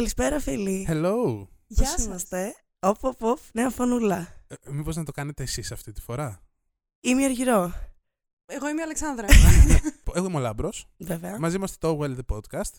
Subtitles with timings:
[0.00, 0.86] Καλησπέρα, φίλοι.
[0.90, 1.46] Hello.
[1.66, 2.04] Γεια Πώς σας.
[2.04, 4.44] είμαστε; Οπ, οπ, οπ, νέα φωνούλα.
[4.46, 6.42] Ε, μήπως να το κάνετε εσείς αυτή τη φορά;
[7.00, 7.72] Είμαι η Αργυρό,
[8.46, 9.26] Εγώ είμαι η Αλεξάνδρα.
[10.14, 10.86] Εγώ είμαι ο Λάμπρος.
[10.98, 11.38] βέβαια.
[11.38, 12.72] Μαζί είμαστε το Well The Podcast.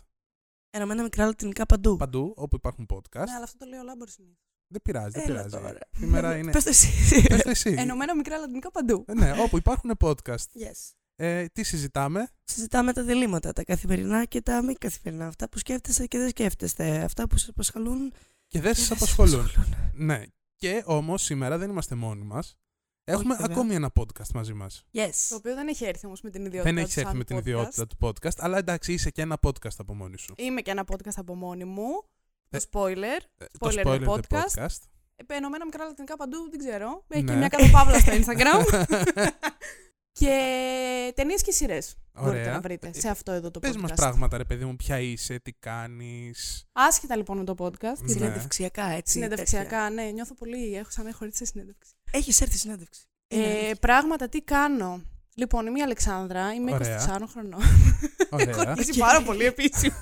[0.69, 1.95] Ενωμένα μικρά λατινικά παντού.
[1.95, 3.25] Παντού, όπου υπάρχουν podcast.
[3.25, 4.37] ναι, αλλά αυτό το λέει ο Λάμπορ συνήθως.
[4.67, 5.55] Δεν πειράζει, δεν Έλα πειράζει.
[5.55, 5.79] τώρα.
[5.91, 6.51] Σήμερα είναι...
[6.51, 7.21] Πες το εσύ.
[7.27, 7.75] Πες το εσύ.
[7.77, 9.05] Ενωμένα μικρά λατινικά παντού.
[9.07, 10.35] Ε, Ναι, όπου υπάρχουν podcast.
[10.35, 10.91] Yes.
[11.23, 15.27] Ε, τι συζητάμε; Συζητάμε τα διλήμματα, τα καθημερινά και τα μη καθημερινά.
[15.27, 16.97] Αυτά που σκέφτεστε και δεν σκέφτεστε.
[17.03, 18.13] Αυτά που σας απασχολούν
[18.47, 19.39] Και δεν και σας δεν απασχολούν.
[19.39, 19.75] απασχολούν.
[19.93, 20.23] Ναι.
[20.55, 22.55] Και όμως σήμερα δεν είμαστε μόνοι μας.
[23.03, 23.55] Έχουμε βέβαια.
[23.55, 24.83] ακόμη ένα podcast μαζί μας.
[24.91, 25.35] Το Yes.
[25.35, 26.73] οποίο δεν έχει έρθει όμως με την ιδιότητα.
[26.73, 27.39] Δεν του έχει έρθει σαν με την podcast.
[27.39, 30.33] ιδιότητα του podcast, αλλά εντάξει, είσαι και ένα podcast από μόνη σου.
[30.37, 31.87] Είμαι και ένα podcast από μόνη μου.
[32.49, 33.19] Ε, Το spoiler.
[33.37, 34.55] Ε, Spoiler το the spoiler the podcast.
[34.63, 34.77] podcast.
[35.15, 37.03] Ε, Ενωμένα μικρά λατινικά παντού, δεν ξέρω.
[37.07, 37.37] Έχει και Ναι.
[37.37, 38.65] μια κατοπαύλα στο Instagram.
[40.11, 41.95] και ταινίες και σειρές.
[42.13, 42.53] Μπορείτε Ωραία.
[42.53, 43.79] να βρείτε Ε, σε αυτό εδώ το Πες podcast.
[43.79, 46.65] μας πράγματα, ρε παιδί μου, ποια είσαι, τι κάνεις.
[46.71, 47.81] Άσχετα λοιπόν με το podcast.
[47.81, 47.89] Ναι.
[48.05, 49.11] γιατί Συνεντευξιακά, έτσι.
[49.11, 50.75] Συνεντευξιακά, ναι, νιώθω πολύ.
[50.75, 51.91] Έχω σαν έχω σε συνέντευξη.
[52.11, 53.01] Έχεις έρθει συνέντευξη.
[53.27, 53.75] Είναι Ε, αλήθεια.
[53.75, 55.01] πράγματα, τι κάνω.
[55.35, 57.17] Λοιπόν, είμαι η Αλεξάνδρα, είμαι Ωραία.
[57.21, 57.61] 24 χρονών.
[58.29, 58.75] Ωραία.
[58.77, 59.93] Είσαι πάρα πολύ επίσημη.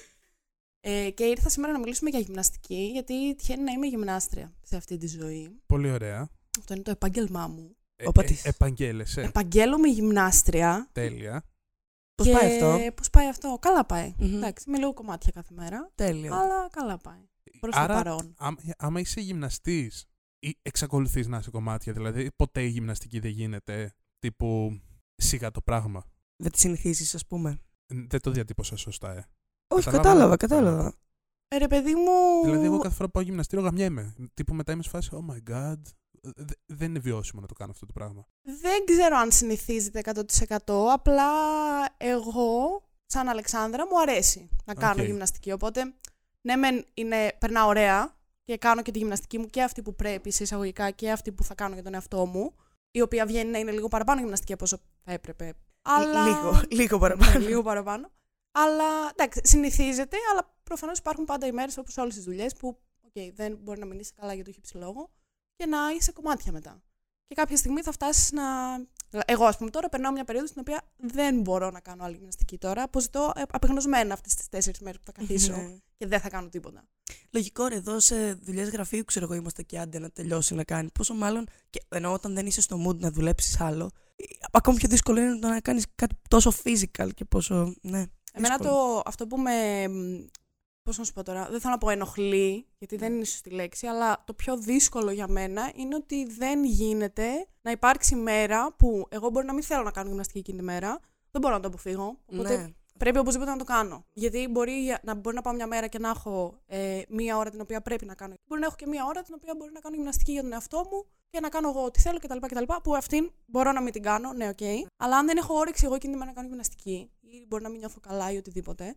[0.80, 4.96] ε, και ήρθα σήμερα να μιλήσουμε για γυμναστική, γιατί τυχαίνει να είμαι γυμνάστρια σε αυτή
[4.96, 5.60] τη ζωή.
[5.66, 6.28] Πολύ ωραία.
[6.58, 7.76] Αυτό είναι το επάγγελμά μου.
[8.00, 8.44] Ε, Όπα ε, της.
[8.44, 9.20] επαγγέλεσαι.
[9.20, 10.88] Επαγγέλωμαι γυμνάστρια.
[10.92, 11.44] Τέλεια.
[12.14, 14.14] Πώς και πάει αυτό; Πώς πάει αυτό; Καλά πάει.
[14.18, 14.34] Μμμ.
[14.36, 15.90] Εντάξει, με λίγο κομμάτια κάθε μέρα.
[15.94, 16.34] Τέλειο.
[16.34, 17.28] Αλλά καλά πάει.
[17.60, 18.34] Προς το Άρα, παρόν.
[18.38, 20.04] άμα, άμα είσαι γυμναστής
[20.38, 24.80] ή εξακολουθείς να είσαι κομμάτια, δηλαδή ποτέ η γυμναστική δεν γίνεται τύπου
[25.14, 26.04] σιγά το πράγμα.
[26.36, 27.60] Δεν τη συνηθίζεις, ας πούμε.
[27.86, 29.26] Ε, Δεν το διατύπωσα σωστά, ε.
[29.68, 30.02] Όχι, Καταλάβα.
[30.36, 30.94] κατάλαβα, κατάλαβα.
[31.48, 32.44] Ε, ρε παιδί μου.
[32.44, 34.14] Δηλαδή, εγώ κάθε φορά που πάω γυμναστήριο γαμιέμαι.
[34.34, 35.80] Τύπου μετά είμαι σε φάση, oh my god.
[36.22, 38.26] Ε, δε- δεν είναι βιώσιμο να το κάνω αυτό το πράγμα.
[38.42, 40.92] Δεν ξέρω αν συνηθίζεται 100%.
[40.92, 41.30] Απλά
[41.96, 45.06] εγώ, σαν Αλεξάνδρα, μου αρέσει να κάνω Οκ.
[45.08, 45.52] γυμναστική.
[45.52, 45.94] Οπότε,
[46.40, 50.30] ναι, μεν είναι, περνάω ωραία και κάνω και τη γυμναστική μου και αυτή που πρέπει
[50.30, 52.54] σε εισαγωγικά και αυτή που θα κάνω για τον εαυτό μου.
[52.90, 55.54] Η οποία βγαίνει να είναι λίγο παραπάνω γυμναστική από όσο θα έπρεπε.
[55.82, 56.24] Αλλά...
[56.24, 57.32] Λίγο, λίγο παραπάνω.
[57.32, 58.10] Ναι, λίγο παραπάνω.
[58.52, 58.84] Αλλά
[59.16, 63.58] εντάξει, συνηθίζεται, αλλά προφανώς υπάρχουν πάντα οι μέρες όπως όλες τις δουλειές που okay, δεν
[63.62, 65.10] μπορεί να μην είσαι καλά για το χύψη λόγο
[65.58, 66.82] και να είσαι κομμάτια μετά.
[67.26, 68.42] Και κάποια στιγμή θα φτάσεις να.
[69.24, 72.58] Εγώ, ας πούμε, τώρα περνάω μια περίοδο στην οποία δεν μπορώ να κάνω άλλη γυμναστική
[72.58, 72.82] τώρα.
[72.82, 75.76] Αποζητώ ε, απεγνωσμένα αυτές τις τέσσερις μέρες που θα καθίσω Ναι.
[75.96, 76.88] και δεν θα κάνω τίποτα.
[77.30, 80.88] Λογικό ρε, εδώ σε δουλειές γραφείου, ξέρω εγώ, είμαστε και άντε να τελειώσει να κάνει.
[80.90, 84.88] Πόσο μάλλον, και ενώ όταν δεν είσαι στο mood να δουλέψεις άλλο, ε, ακόμη πιο
[84.88, 87.74] δύσκολο είναι το να κάνεις κάτι τόσο physical και πόσο.
[87.80, 88.04] Ναι.
[88.32, 88.92] Εμένα δύσκολο.
[88.94, 89.84] το, αυτό που με.
[90.88, 93.50] Πώς να σου πω τώρα, δεν θέλω να πω ενοχλεί, γιατί δεν είναι η σωστή
[93.50, 99.06] λέξη, αλλά το πιο δύσκολο για μένα είναι ότι δεν γίνεται να υπάρξει μέρα που
[99.08, 101.00] εγώ μπορεί να μην θέλω να κάνω γυμναστική εκείνη τη μέρα,
[101.30, 102.18] δεν μπορώ να το αποφύγω.
[102.32, 102.68] Οπότε Ναι.
[102.98, 104.04] πρέπει οπωσδήποτε να το κάνω.
[104.12, 107.60] Γιατί μπορεί να, μπορεί να πάω μια μέρα και να έχω ε, μία ώρα την
[107.60, 108.34] οποία πρέπει να κάνω.
[108.46, 110.78] Μπορεί να έχω και μία ώρα την οποία μπορεί να κάνω γυμναστική για τον εαυτό
[110.90, 112.38] μου και να κάνω εγώ ό,τι θέλω κτλ.
[112.40, 114.60] κτλ που αυτήν μπορώ να μην την κάνω, ναι, οκ.
[114.96, 117.68] Αλλά αν δεν έχω όρεξη εγώ εκείνη τη μέρα να κάνω γυμναστική ή μπορεί να
[117.68, 118.96] μην νιώθω καλά ή οτιδήποτε,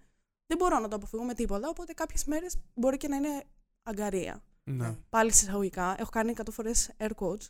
[0.51, 1.69] δεν μπορώ να το αποφύγω με τίποτα.
[1.69, 3.43] Οπότε κάποιες μέρες μπορεί και να είναι
[3.83, 4.43] αγκαρία.
[4.63, 4.95] Ναι.
[5.09, 5.95] Πάλι σε εισαγωγικά.
[5.99, 7.47] Έχω κάνει 100 φορές air quotes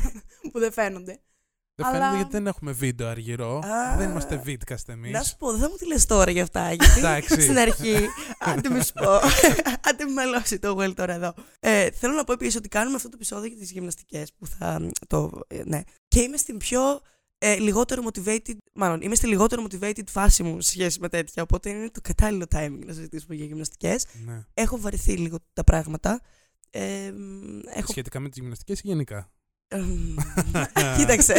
[0.52, 1.20] που δεν φαίνονται.
[1.74, 3.58] Δεν Αλλά- φαίνεται γιατί δεν έχουμε βίντεο αργυρό.
[3.58, 3.96] Α.
[3.96, 5.10] δεν είμαστε βίντκαστ εμείς.
[5.12, 6.72] Να σου πω, δεν θα μου τη λες τώρα γι' αυτά.
[6.72, 7.40] Γιατί Εντάξει.
[7.40, 8.06] στην αρχή.
[8.38, 9.10] Άντε μη σου πω.
[9.88, 11.34] Άντε με μελώσει το well τώρα εδώ.
[11.60, 14.90] Ε, θέλω να πω επίσης ότι κάνουμε αυτό το επεισόδιο για τις γυμναστικές που θα.
[15.06, 15.80] Το, ε, ναι.
[16.08, 17.00] Και είμαι στην πιο
[17.46, 18.56] ε, λιγότερο motivated.
[18.74, 21.42] Μάλλον είμαι στη λιγότερο motivated φάση μου σε σχέση με τέτοια.
[21.42, 24.06] Οπότε είναι το κατάλληλο timing να συζητήσουμε για γυμναστικές.
[24.24, 24.44] Ναι.
[24.54, 26.20] Έχω βαρεθεί λίγο τα πράγματα.
[26.70, 29.30] Ε, μ, έχω Σχετικά με τις γυμναστικές ή γενικά;
[29.74, 30.14] Εμ,
[30.96, 31.34] Κοίταξε.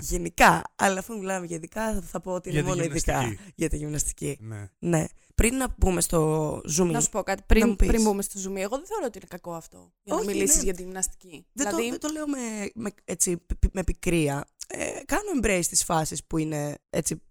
[0.00, 3.12] Γενικά, αλλά αφού μιλάμε για ειδικά, θα, θα πω ότι είναι Για τη μόνο ειδικά
[3.20, 3.52] γυμναστική.
[3.54, 4.38] για τη γυμναστική.
[4.40, 4.70] ναι.
[4.78, 5.04] Ναι.
[5.34, 7.88] Πριν να πούμε στο zoom Να σου πω κάτι Να πριν, μου πεις.
[7.88, 8.56] πριν μπούμε στο zoom.
[8.56, 9.92] Εγώ δεν θεωρώ ότι είναι κακό αυτό.
[10.02, 10.62] Για Όχι, να μιλήσεις ναι.
[10.62, 11.46] για τη γυμναστική.
[11.52, 14.44] δεν, δηλαδή, το, δεν το λέω με, με, έτσι, π- με πικρία.
[14.68, 17.22] Ε, κάνω embrace τις φάσεις που είναι έτσι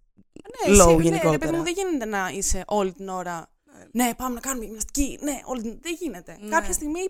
[0.68, 1.30] ναι, low εσύ, ναι, γενικότερα.
[1.30, 3.50] ρε παιδί μου, δεν γίνεται να είσαι όλη την ώρα.
[3.92, 5.18] Ναι, πάμε να κάνουμε γυμναστική.
[5.22, 5.78] Ναι, όλη την...
[5.80, 6.38] δεν γίνεται.
[6.40, 6.48] Ναι.
[6.48, 7.00] Κάποια στιγμή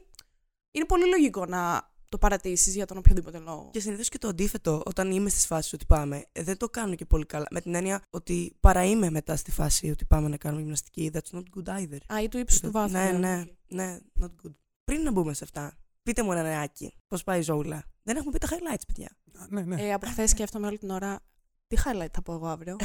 [0.71, 3.69] είναι πολύ λογικό να το παρατήσεις για τον οποιοδήποτε λόγο.
[3.73, 6.95] Και συνήθως και το αντίθετο, όταν είμαι στις φάσεις ότι πάμε, ε, δεν το κάνω
[6.95, 7.47] και πολύ καλά.
[7.51, 11.11] Με την έννοια ότι παρά είμαι μετά στη φάση ότι πάμε να κάνουμε γυμναστική.
[11.15, 11.99] That's not good either.
[12.15, 12.93] Α, ή του ύψους του βάθους.
[12.93, 14.55] Ναι, ναι, ναι, not good.
[14.85, 16.95] Πριν να μπούμε σε αυτά, πείτε μου ένα νεάκι.
[17.07, 17.85] Πώς πάει η ζωούλα.
[18.03, 19.09] Δεν έχουμε πει τα highlights, παιδιά.
[19.39, 19.83] Α, ναι, ναι.
[19.83, 21.21] Ε, από χθες σκέφτομαι όλη την ώρα
[21.69, 22.77] Τι highlight θα πω εγώ αύριο;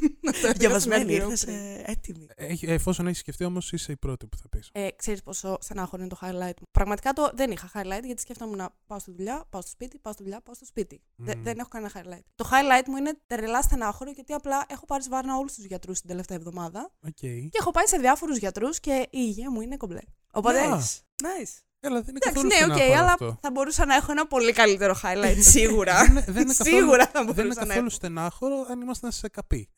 [0.56, 1.56] Διαβασμένη, Γύρω ήρθες πριν.
[1.84, 2.26] έτοιμη.
[2.34, 4.68] Έχει- εφόσον έχεις σκεφτεί όμως, είσαι η πρώτη που θα πεις.
[4.72, 6.66] Ε, Ξέρεις πόσο στενάχωρο είναι το highlight μου.
[6.70, 10.12] Πραγματικά το, δεν είχα highlight γιατί σκέφτομαι να πάω στη δουλειά, πάω στο σπίτι, πάω
[10.12, 11.02] στη δουλειά, πάω στο σπίτι.
[11.16, 11.42] Δε- Μμμ.
[11.42, 12.22] δεν έχω κανένα highlight.
[12.34, 16.08] Το highlight μου είναι τρελά στενάχωρο γιατί απλά έχω πάρει σβάρνα όλους τους γιατρούς την
[16.08, 17.10] τελευταία εβδομάδα Οκ.
[17.14, 20.00] και έχω πάει σε διάφορους γιατρούς και η υγεία μου είναι κομπλέ.
[20.32, 20.60] Οπότε.
[20.60, 20.98] Α, Nice.
[21.22, 21.62] Nice.
[21.86, 23.38] Έλα, δεν είναι Εντάξει, καθόλου ναι, οκ, στενάχωρο αλλά αυτό.
[23.42, 25.96] θα μπορούσα να έχω ένα πολύ καλύτερο highlight σίγουρα.
[25.98, 27.94] Δεν είναι- δεν είναι καθόλου- Σίγουρα θα Δεν είναι μπορούσα να καθόλου έχω.
[27.96, 29.68] στενάχωρο αν ήμασταν σε ΚΑΠΗ.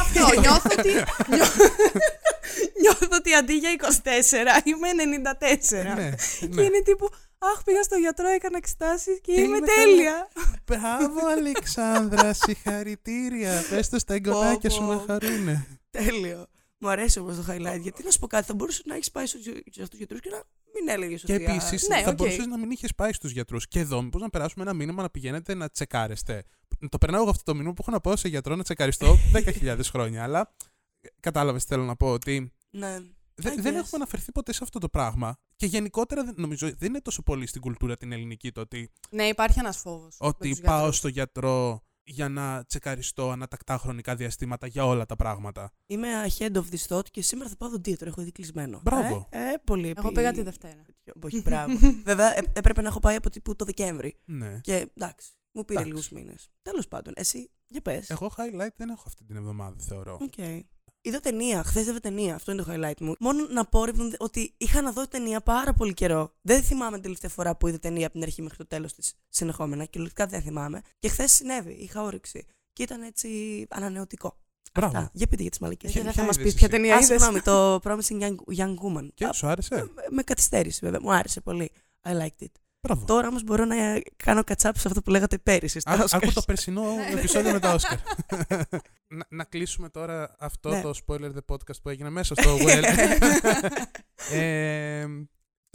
[0.00, 0.90] Αυτό, νιώθω ότι.
[1.34, 1.52] νιώ-
[2.80, 3.70] Νιώθω ότι αντί για
[4.62, 5.96] 24 είμαι 94.
[5.96, 6.10] ναι,
[6.40, 6.62] Και ναι.
[6.62, 7.08] είναι τύπου,
[7.38, 10.28] Αχ, πήγα στο γιατρό, έκανα εξετάσεις και είμαι είμαι τέλεια.
[10.66, 13.64] Μπράβο, Αλεξάνδρα, συγχαρητήρια.
[13.70, 15.04] Πες το στα εγγονάκια σου Πω, να πω.
[15.06, 15.66] χαρούνε.
[15.90, 16.46] Τέλειο.
[16.78, 17.80] Μου αρέσει όμως το highlight.
[17.80, 19.42] Γιατί να σου πω κάτι, θα μπορούσε να έχεις πάει στους
[19.92, 20.42] γιατρούς και να
[20.78, 21.32] μην έλεγες ότι.
[21.36, 22.14] Και επίσης Ναι, θα οκ.
[22.16, 23.68] μπορούσες να μην είχες πάει στους γιατρούς.
[23.68, 26.44] Και εδώ, μήπως να περάσουμε ένα μήνυμα να πηγαίνετε να τσεκάρεστε.
[26.88, 29.78] Το περνάω εγώ αυτό το μήνυμα που έχω να πάω σε γιατρό να τσεκαριστώ 10.000
[29.82, 30.22] χρόνια.
[30.22, 30.54] Αλλά
[31.20, 32.10] κατάλαβες τι θέλω να πω.
[32.10, 32.98] Ότι Ναι.
[33.34, 33.76] δε- I δεν guess.
[33.76, 35.36] έχουμε αναφερθεί ποτέ σε αυτό το πράγμα.
[35.56, 39.24] Και γενικότερα δεν- νομίζω δεν είναι τόσο πολύ στην κουλτούρα την ελληνική το ότι, Ναι,
[39.24, 40.16] υπάρχει ένας φόβος.
[40.18, 45.72] ότι πάω στο γιατρό για να τσεκαριστώ ανά τακτά χρονικά διαστήματα για όλα τα πράγματα.
[45.86, 48.08] Είμαι ahead of this thought και σήμερα θα πάω οδοντίατρο.
[48.08, 48.80] Έχω ήδη κλεισμένο.
[48.82, 49.28] Μπράβο.
[49.30, 50.82] Ε, ε, πολύ Εγώ επί- πήγα τη Δευτέρα.
[51.22, 51.78] Όχι, μπράβο.
[52.04, 54.20] Βέβαια, ε, έπρεπε να έχω πάει από τύπου το Δεκέμβρη.
[54.24, 54.60] Ναι.
[54.62, 55.88] Και εντάξει, μου πήρε Εντάξει.
[55.88, 56.50] λίγους μήνες.
[56.62, 58.10] Τέλος πάντων, εσύ, για πες.
[58.10, 60.18] Εγώ highlight δεν έχω αυτή την εβδομάδα, θεωρώ.
[60.22, 60.64] Οκ.
[61.06, 62.34] Είδα ταινία, χθες είδα ταινία.
[62.34, 63.14] Αυτό είναι το highlight μου.
[63.18, 66.32] Μόνο να πω ρε, ότι είχα να δω ταινία πάρα πολύ καιρό.
[66.42, 69.14] Δεν θυμάμαι την τελευταία φορά που είδα ταινία από την αρχή μέχρι το τέλος της
[69.28, 69.84] συνεχόμενα.
[69.84, 70.80] Κυριολεκτικά δεν θυμάμαι.
[70.98, 72.46] Και χθες συνέβη, είχα όρεξη.
[72.72, 73.28] Και ήταν έτσι
[73.70, 74.36] ανανεωτικό.
[74.74, 74.96] Μπράβο.
[74.96, 75.10] Αυτά.
[75.12, 75.90] Για πείτε για τις μαλακίε.
[75.90, 77.08] Ποια- Δεν ποια θα μας είδες πεις ποια εσύ; ταινία Α, είδες.
[77.22, 79.08] συγγνώμη, το Promising Young, young Woman.
[79.14, 81.00] Και Α, σου άρεσε; με- με καθυστέρηση βέβαια.
[81.02, 81.70] Μου άρεσε πολύ.
[82.02, 82.52] I liked it.
[82.86, 83.04] Μπράβο.
[83.04, 83.74] Τώρα όμως μπορώ να
[84.16, 85.80] κάνω κατσάπ σε αυτό που λέγατε πέρυσι.
[85.80, 86.08] στα Άκου Oscars.
[86.22, 86.82] άκου το περσινό
[87.16, 87.98] επεισόδιο με τα Όσκαρ.
[89.08, 90.80] να, να κλείσουμε τώρα αυτό Ναι.
[90.80, 92.84] το spoiler the podcast που έγινε μέσα στο Well.
[94.32, 95.06] ε,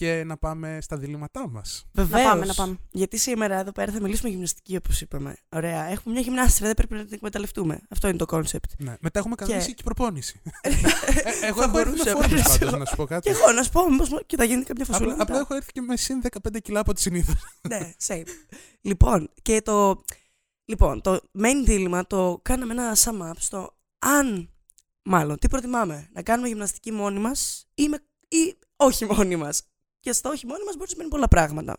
[0.02, 1.86] και να πάμε στα διλήμματά μας.
[1.94, 2.24] Βεβαίως.
[2.24, 2.78] Να πάμε, να πάμε.
[2.92, 5.38] Γιατί σήμερα εδώ πέρα θα μιλήσουμε για γυμναστική, όπως είπαμε.
[5.50, 5.84] Ωραία.
[5.84, 7.82] Έχουμε μια γυμνάστρια, δεν πρέπει να την εκμεταλλευτούμε.
[7.90, 8.72] Αυτό είναι το concept.
[8.78, 8.96] Ναι.
[9.02, 10.42] Μετά έχουμε κανονίσει και, προπόνηση.
[10.62, 10.70] Ε,
[11.48, 12.58] εγώ Θα έχω έρθει με μπορούσε, φόρμες μπορούσε.
[12.60, 13.30] πάντως, να σου πω κάτι.
[13.30, 15.12] Και εγώ να σου πω, μήπως και θα γίνει κάποια φασούλα.
[15.12, 16.22] Απλά, απλά έχω έρθει και με συν
[16.52, 17.34] 15 κιλά από το σύνηθες.
[17.70, 18.24] ναι, same.
[18.82, 20.04] λοιπόν, και το.
[20.66, 24.50] Λοιπόν, το main δίλημα το κάναμε ένα sum up στο αν.
[25.04, 29.62] Μάλλον, τι προτιμάμε, να κάνουμε γυμναστική μόνοι μας ή, με- ή όχι μόνοι μας.
[30.02, 31.78] Και στο όχι μόνοι μας μπορεί να σημαίνει πολλά πράγματα.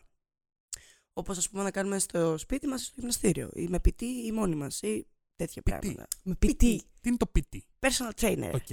[1.12, 4.54] Όπως ας πούμε να κάνουμε στο σπίτι μας στο γυμναστήριο, ή με PT ή μόνοι
[4.54, 5.78] μας, ή τέτοια PT.
[5.78, 6.06] πράγματα.
[6.22, 6.82] Με PT.
[7.00, 7.64] Τι είναι το PT.
[7.80, 8.50] Personal trainer.
[8.54, 8.70] Οκ.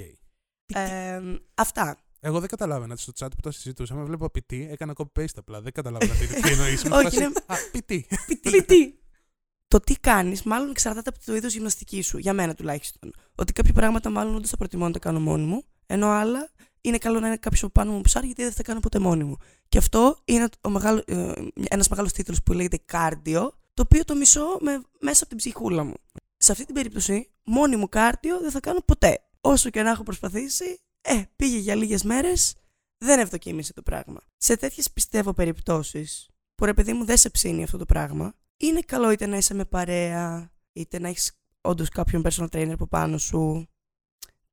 [0.74, 1.20] Ε,
[1.54, 1.98] αυτά.
[2.20, 4.04] Εγώ δεν καταλάβαινα στο chat που το συζητούσαμε.
[4.04, 5.60] Βλέπω PT, έκανα copy-paste απλά.
[5.60, 6.82] Δεν καταλάβαινα τι τι εννοείς.
[6.84, 8.06] Μου Όχι, φάση, είναι- Α, PT.
[8.50, 8.94] PT.
[9.68, 12.18] Το τι κάνεις, μάλλον εξαρτάται από το είδος γυμναστικής σου.
[12.18, 13.12] Για μένα τουλάχιστον.
[13.34, 16.50] Ότι κάποια πράγματα μάλλον όντως θα προτιμώ να τα κάνω μόνη μου, ενώ άλλα
[16.80, 18.98] είναι καλό να είναι κάποιος που πάνω μου ψάρι, γιατί δεν θα τα κάνω ποτέ
[18.98, 19.36] μόνη μου.
[19.68, 21.32] Και αυτό είναι ο μεγάλο, ε,
[21.68, 25.84] ένας μεγάλος τίτλος που λέγεται κάρντιο, το οποίο το μισώ με, μέσα από την ψυχούλα
[25.84, 25.94] μου.
[26.36, 29.24] Σε αυτή την περίπτωση, μόνη μου κάρντιο δεν θα κάνω ποτέ.
[29.40, 32.54] Όσο και να έχω προσπαθήσει, ε, πήγε για λίγες μέρες,
[32.98, 34.20] δεν ευδοκίμησε το πράγμα.
[34.36, 38.80] Σε τέτοιες πιστεύω περιπτώσεις, που ρε παιδί μου δεν σε ψήνει αυτό το πράγμα, είναι
[38.80, 43.18] καλό είτε να είσαι με παρέα, είτε να έχεις όντως κάποιον personal trainer από πάνω
[43.18, 43.68] σου.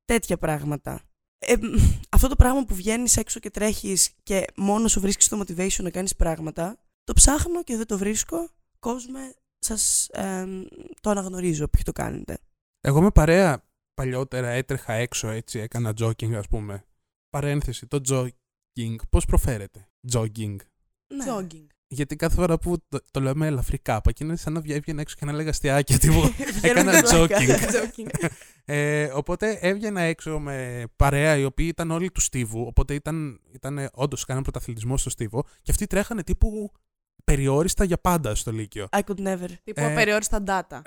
[0.04, 1.07] Τέτοια πράγματα.
[1.38, 1.74] Ε, μ,
[2.10, 5.90] αυτό το πράγμα που βγαίνεις έξω και τρέχεις και μόνο σου βρίσκεις το motivation να
[5.90, 8.48] κάνεις πράγματα, το ψάχνω και δεν το βρίσκω.
[8.78, 10.46] Κόσμε, σας ε,
[11.00, 12.38] το αναγνωρίζω ποιοι το κάνετε.
[12.80, 16.84] Εγώ με παρέα παλιότερα έτρεχα έξω έτσι, έκανα jogging ας πούμε.
[17.28, 20.56] Παρένθεση, το jogging πώς προφέρεται; Jogging.
[21.14, 21.24] Ναι.
[21.28, 21.66] Jogging.
[21.90, 25.16] Γιατί κάθε φορά που το, το λέμε ελαφρύ κάπα και είναι σαν να έβγαινα έξω
[25.18, 26.20] και να λέγα αστιάκια τύπου.
[26.60, 27.38] Βγαίνουμε έκανα και πλάκα.
[27.38, 27.58] jogging.
[27.76, 28.28] Jogging.
[28.70, 32.64] Ε, οπότε έβγαινα έξω με παρέα οι οποίοι ήταν όλοι του Στίβου.
[32.66, 36.72] Οπότε ήταν, ήταν όντως κάναν πρωταθλητισμό στο Στίβο και αυτοί τρέχανε τύπου
[37.24, 38.88] περιόριστα για πάντα στο Λύκειο.
[38.92, 39.48] I could never.
[39.64, 40.80] Τύπου Ε, απεριόριστα data.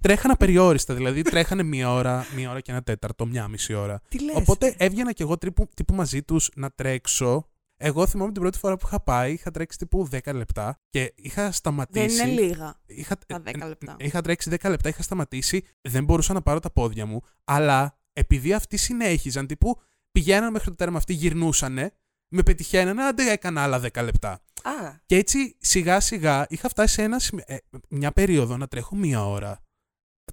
[0.00, 4.00] τρέχανε απεριόριστα, δηλαδή τρέχανε μία ώρα, μία ώρα και ένα τέταρτο, μία μισή ώρα.
[4.08, 4.34] Τι λες.
[4.36, 7.48] Οπότε έβγαινα κι εγώ τύπου, τύπου μαζί τους να τρέξω.
[7.78, 11.42] Εγώ θυμάμαι την πρώτη φορά που είχα πάει, είχα τρέξει τύπου 10 λεπτά και είχα
[11.42, 12.22] Δεν σταματήσει.
[12.28, 12.80] είναι λίγα.
[12.86, 13.96] Είχα, Τα 10 ε, λεπτά.
[13.98, 18.52] Είχα τρέξει 10 λεπτά, είχα σταματήσει, δεν μπορούσα να πάρω τα πόδια μου, αλλά επειδή
[18.52, 19.80] αυτοί συνέχιζαν, τύπου
[20.12, 21.92] πηγαίναν μέχρι το τέρμα, αυτοί γυρνούσανε,
[22.28, 24.30] με πετυχαίνανε, άντε έκανα άλλα 10 λεπτά.
[24.62, 24.70] Α,
[25.06, 27.56] Και έτσι σιγά σιγά είχα φτάσει σε ένα, σημε- ε,
[27.88, 29.60] μια περίοδο να τρέχω μία ώρα.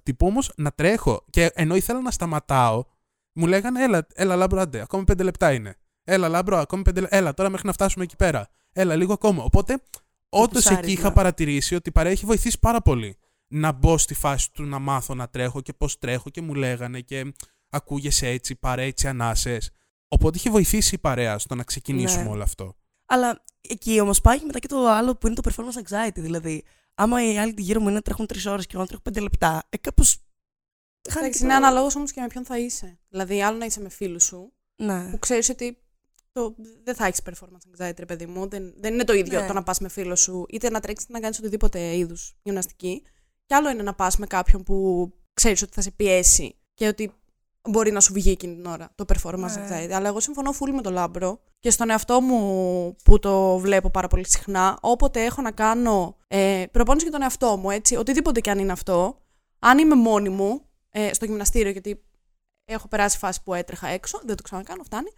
[0.02, 1.24] Τύπου όμως να τρέχω.
[1.30, 2.84] Και ενώ ήθελα να σταματάω,
[3.32, 5.76] μου λέγανε έλα, έλα λάμπρο, άντε, ακόμη πέντε λεπτά είναι.
[6.04, 7.16] Έλα λάμπρο, ακόμη πέντε λεπτά.
[7.16, 8.48] Έλα τώρα μέχρι να φτάσουμε εκεί πέρα.
[8.72, 9.42] Έλα λίγο ακόμα.
[9.44, 9.82] Οπότε,
[10.28, 10.92] όντως εκεί πουσάρισμα.
[11.00, 13.16] είχα παρατηρήσει ότι η παρέα έχει βοηθήσει πάρα πολύ.
[13.48, 17.00] να μπω στη φάση του να μάθω να τρέχω και πώς τρέχω και μου λέγανε
[17.00, 17.32] και
[17.68, 19.70] ακούγεσαι έτσι, πάρε έτσι ανάσες.
[20.08, 22.28] Οπότε είχε βοηθήσει η παρέα στο να ξεκινήσουμε Ναι.
[22.28, 22.76] όλο αυτό.
[23.06, 26.14] Αλλά εκεί όμως πάει μετά και το άλλο που είναι το performance anxiety.
[26.14, 29.02] Δηλαδή, άμα οι άλλοι γύρω μου είναι να τρέχουν τρεις ώρες και εγώ να τρέχω
[29.02, 30.18] πέντε λεπτά, ε, κάπως.
[31.02, 32.98] Εντάξει, είναι αναλόγως όμως και με ποιον θα είσαι.
[33.08, 35.10] Δηλαδή, άλλο να είσαι με φίλους σου, Ναι.
[35.10, 35.78] που ξέρεις ότι
[36.34, 38.48] το, δεν θα έχεις performance anxiety, ρε παιδί μου.
[38.48, 39.46] Δεν, δεν είναι το ίδιο Ναι.
[39.46, 43.02] το να πας με φίλο σου, είτε να τρέξεις είτε να κάνεις οτιδήποτε είδους γυμναστική.
[43.46, 47.12] Κι άλλο είναι να πας με κάποιον που ξέρεις ότι θα σε πιέσει και ότι
[47.68, 49.66] μπορεί να σου βγει εκείνη την ώρα το performance Ναι.
[49.68, 49.90] anxiety.
[49.90, 54.08] Αλλά εγώ συμφωνώ full με τον Λάμπρο και στον εαυτό μου που το βλέπω πάρα
[54.08, 58.50] πολύ συχνά, όποτε έχω να κάνω ε, προπόνηση για τον εαυτό μου, έτσι, οτιδήποτε και
[58.50, 59.18] αν είναι αυτό,
[59.58, 60.60] αν είμαι μόνη μου
[60.90, 62.04] ε, στο γυμναστήριο, γιατί
[62.64, 65.08] έχω περάσει φάση που έτρεχα έξω, δεν το ξανακάνω, φτάνει.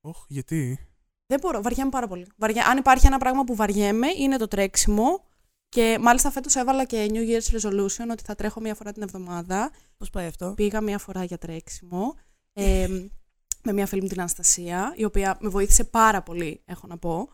[0.00, 0.78] Όχ, γιατί;
[1.26, 2.26] Δεν μπορώ, βαριέμαι πάρα πολύ.
[2.36, 2.66] Βαριά...
[2.66, 5.24] Αν υπάρχει ένα πράγμα που βαριέμαι, είναι το τρέξιμο.
[5.68, 9.70] Και μάλιστα φέτος έβαλα και New Year's Resolution ότι θα τρέχω μία φορά την εβδομάδα.
[9.96, 12.14] Πώς πάει αυτό; Πήγα μία φορά για τρέξιμο.
[12.52, 12.88] Ε,
[13.64, 17.28] με μία φίλη μου την Αναστασία, η οποία με βοήθησε πάρα πολύ, έχω να πω.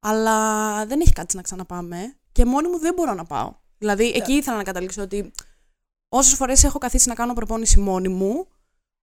[0.00, 2.16] Αλλά δεν έχει κάτι να ξαναπάμε.
[2.32, 3.54] Και μόνη μου δεν μπορώ να πάω.
[3.78, 5.30] Δηλαδή, εκεί ήθελα να καταλήξω ότι
[6.08, 8.46] όσες φορές έχω καθίσει να κάνω προπόνηση μόνη μου,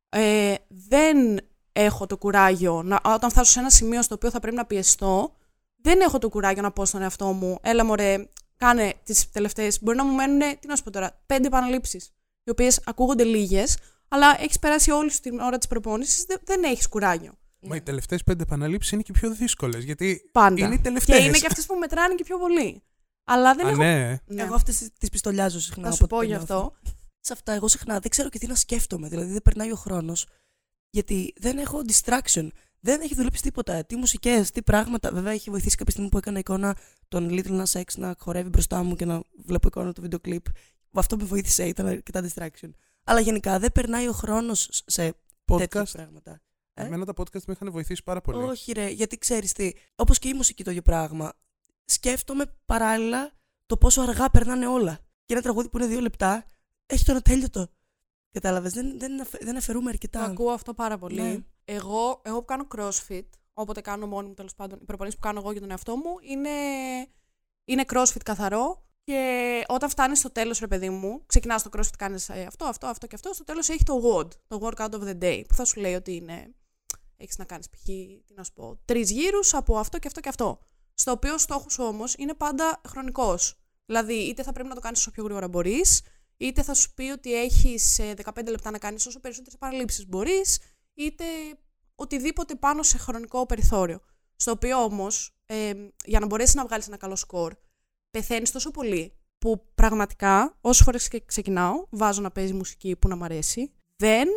[0.10, 1.38] ε, δεν
[1.82, 5.36] έχω το κουράγιο, να, όταν φτάσω σε ένα σημείο στο οποίο θα πρέπει να πιεστώ,
[5.82, 9.98] δεν έχω το κουράγιο να πω στον εαυτό μου, έλα μωρέ, κάνε τις τελευταίες, μπορεί
[9.98, 12.12] να μου μένουν, τι να σου πω τώρα, πέντε επαναλήψεις,
[12.44, 16.64] οι οποίες ακούγονται λίγες, αλλά έχεις περάσει όλη σου την ώρα της προπόνησης, δεν, δεν
[16.64, 17.34] έχεις κουράγιο.
[17.62, 19.84] Μα οι τελευταίες πέντε επαναλήψεις είναι και πιο δύσκολες.
[19.84, 20.66] Γιατί Πάντα.
[20.66, 21.20] είναι οι τελευταίες.
[21.20, 22.84] Και είναι και αυτές που μετράνε και πιο πολύ.
[23.24, 23.78] Αλλά δεν Α, έχω...
[23.78, 24.20] ναι.
[24.26, 24.42] Ναι.
[24.42, 25.90] Εγώ αυτές τι πιστολιάζω συχνά.
[25.90, 26.56] Θα σου όποτε πω το γι' νιώθω.
[26.56, 26.76] αυτό.
[27.20, 29.08] Σε αυτά, εγώ συχνά δεν ξέρω και τι να σκέφτομαι.
[29.08, 30.28] Δηλαδή, δεν περνάει ο χρόνος.
[30.90, 32.48] Γιατί δεν έχω distraction.
[32.80, 33.86] Δεν έχει δουλέψει τίποτα.
[33.86, 35.12] Τι μουσικές, τι πράγματα.
[35.12, 36.78] Βέβαια, έχει βοηθήσει κάποια στιγμή που έκανα εικόνα
[37.08, 40.46] τον Little Nas X να χορεύει μπροστά μου και να βλέπω εικόνα του βίντεο κλιπ.
[40.94, 42.70] Αυτό με βοήθησε, ήταν αρκετά distraction.
[43.04, 45.14] Αλλά γενικά δεν περνάει ο χρόνος σε
[45.46, 45.92] τέτοια Podcast.
[45.92, 46.42] πράγματα.
[46.74, 48.44] Ε; Εμένα τα podcast με είχαν βοηθήσει πάρα πολύ.
[48.44, 49.72] Όχι, ρε, γιατί ξέρεις τι.
[49.96, 51.34] Όπως και η μουσική το ίδιο πράγμα.
[51.86, 53.32] Σκέφτομαι παράλληλα
[53.66, 55.00] το πόσο αργά περνάνε όλα.
[55.26, 56.46] Και ένα τραγούδι που είναι δύο λεπτά
[56.86, 57.68] έχει τον ατέλειωτο.
[58.32, 58.74] Κατάλαβες.
[58.74, 60.24] Δεν, δεν, αφαι- δεν αφαιρούμε Το αρκετά.
[60.24, 61.22] ακούω αυτό πάρα πολύ.
[61.22, 61.38] Ναι.
[61.66, 65.40] Εγώ, εγώ που κάνω crossfit, όποτε κάνω μόνη μου τέλος πάντων, οι προπονήσεις που κάνω
[65.40, 66.50] εγώ για τον εαυτό μου είναι,
[67.66, 68.84] είναι crossfit καθαρό.
[69.04, 73.08] Και όταν φτάνει στο τέλος, ρε παιδί μου, ξεκινάς το crossfit, κάνεις αυτό, αυτό, αυτό
[73.08, 73.34] και αυτό.
[73.34, 76.16] Στο τέλος έχει το WOD, το workout of the day, που θα σου λέει ότι
[76.16, 76.54] είναι.
[77.18, 77.84] Έχεις να κάνεις π.χ.
[77.84, 80.60] τι να σου πω, τρεις γύρους από αυτό και αυτό και αυτό.
[80.94, 83.60] Στο οποίο ο στόχος όμως είναι πάντα χρονικός.
[83.86, 86.02] Δηλαδή, είτε θα πρέπει να το κάνεις όσο πιο γρήγορα μπορείς,
[86.40, 90.60] είτε θα σου πει ότι έχεις 15 λεπτά να κάνεις όσο περισσότερες παραλήψεις μπορείς,
[90.94, 91.24] είτε
[91.96, 94.02] οτιδήποτε πάνω σε χρονικό περιθώριο.
[94.36, 95.74] Στο οποίο όμως, ε,
[96.06, 97.54] για να μπορέσεις να βγάλεις ένα καλό σκορ,
[98.12, 103.24] πεθαίνεις τόσο πολύ που πραγματικά, όσες φορές ξεκινάω, βάζω να παίζει μουσική που να μ'
[103.24, 104.28] αρέσει, δεν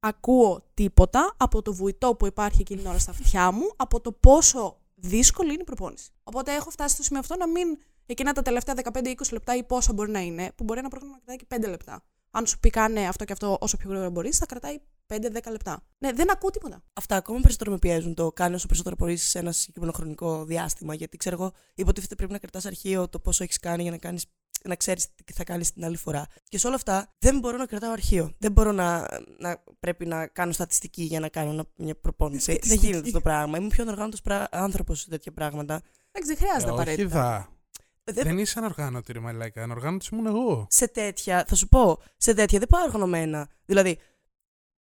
[0.00, 4.12] ακούω τίποτα από το βουητό που υπάρχει εκείνη την ώρα στα αυτιά μου, από το
[4.12, 6.10] πόσο δύσκολη είναι η προπόνηση.
[6.22, 7.78] Οπότε έχω φτάσει στο σημείο αυτό να μην
[8.12, 11.18] εκείνα τα τελευταία 15-20 λεπτά ή πόσα μπορεί να είναι, που μπορεί ένα πρόγραμμα να
[11.24, 12.04] κρατάει και 5 λεπτά.
[12.30, 15.82] Αν σου πει κάνε αυτό και αυτό όσο πιο γρήγορα μπορείς, θα κρατάει 5-10 λεπτά.
[15.98, 16.82] Ναι, δεν ακούω τίποτα.
[16.92, 20.94] Αυτά ακόμα περισσότερο με πιέζουν το κάνει όσο περισσότερο μπορείς σε ένα συγκεκριμένο χρονικό διάστημα.
[20.94, 24.24] Γιατί ξέρω εγώ, υποτίθεται πρέπει να κρατάς αρχείο το πόσο έχεις κάνει για να, κάνεις,
[24.64, 26.26] να ξέρεις τι θα κάνεις την άλλη φορά.
[26.48, 28.32] Και σε όλα αυτά δεν μπορώ να κρατάω αρχείο.
[28.38, 32.44] Δεν μπορώ να, να πρέπει να κάνω στατιστική για να κάνω ένα- μια προπόνηση.
[32.44, 32.86] δεν Στατιστική.
[32.86, 33.58] γίνεται αυτό το πράγμα.
[33.58, 34.18] Είμαι πιο ανοργάνωτο
[34.50, 35.74] άνθρωπος σε τέτοια πράγματα.
[36.12, 37.52] Εντάξει, δεν χρειάζεται Ε, όχι απαραίτητα.
[38.04, 38.12] Δα.
[38.12, 39.62] Δεν- Δεν είσαι ανοργάνωτη, ρε μαλάκα.
[39.62, 40.66] Ανοργάνωτη ήμουν εγώ.
[40.70, 43.48] σε τέτοια, θα σου πω, σε τέτοια δεν πάω οργανωμένα.
[43.64, 43.98] Δηλαδή,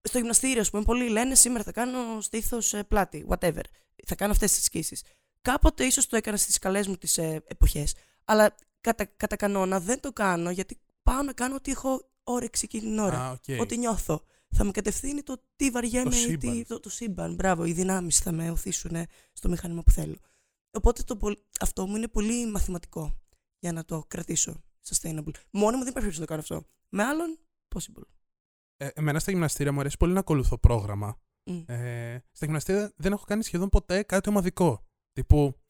[0.03, 3.61] στο γυμναστήριο, ας πούμε, πολλοί λένε σήμερα θα κάνω στήθος πλάτη, whatever.
[4.07, 4.97] Θα κάνω αυτές τις ασκήσεις.
[5.43, 7.95] Κάποτε ίσως το έκανα στις καλές μου τις ε, εποχές,
[8.25, 12.83] αλλά κατά, κατά κανόνα δεν το κάνω γιατί πάω να κάνω ό,τι έχω όρεξη εκείνη
[12.83, 13.19] την ώρα.
[13.21, 13.61] Α, οκ.
[13.61, 14.23] Ό,τι νιώθω.
[14.57, 16.39] Θα με κατευθύνει το τι βαριέμαι Το ή σύμπαν.
[16.53, 17.35] τι, το, το σύμπαν.
[17.35, 20.17] Μπράβο, οι δυνάμεις θα με ωθήσουν στο μηχάνημα που θέλω.
[20.75, 23.19] Οπότε το, πολ- αυτό μου είναι πολύ μαθηματικό
[23.59, 25.33] για να το κρατήσω sustainable.
[25.51, 26.69] Μόνη μου δεν υπάρχει περίπτωση να το κάνω αυτό.
[26.89, 27.39] Με άλλον,
[27.75, 28.03] possible.
[28.77, 31.21] Ε, εμένα στα γυμναστήρια μου αρέσει πολύ να ακολουθώ πρόγραμμα.
[31.51, 31.63] Μμ.
[31.67, 34.87] Ε, στα γυμναστήρια δεν έχω κάνει σχεδόν ποτέ κάτι ομαδικό.
[35.13, 35.61] Τύπου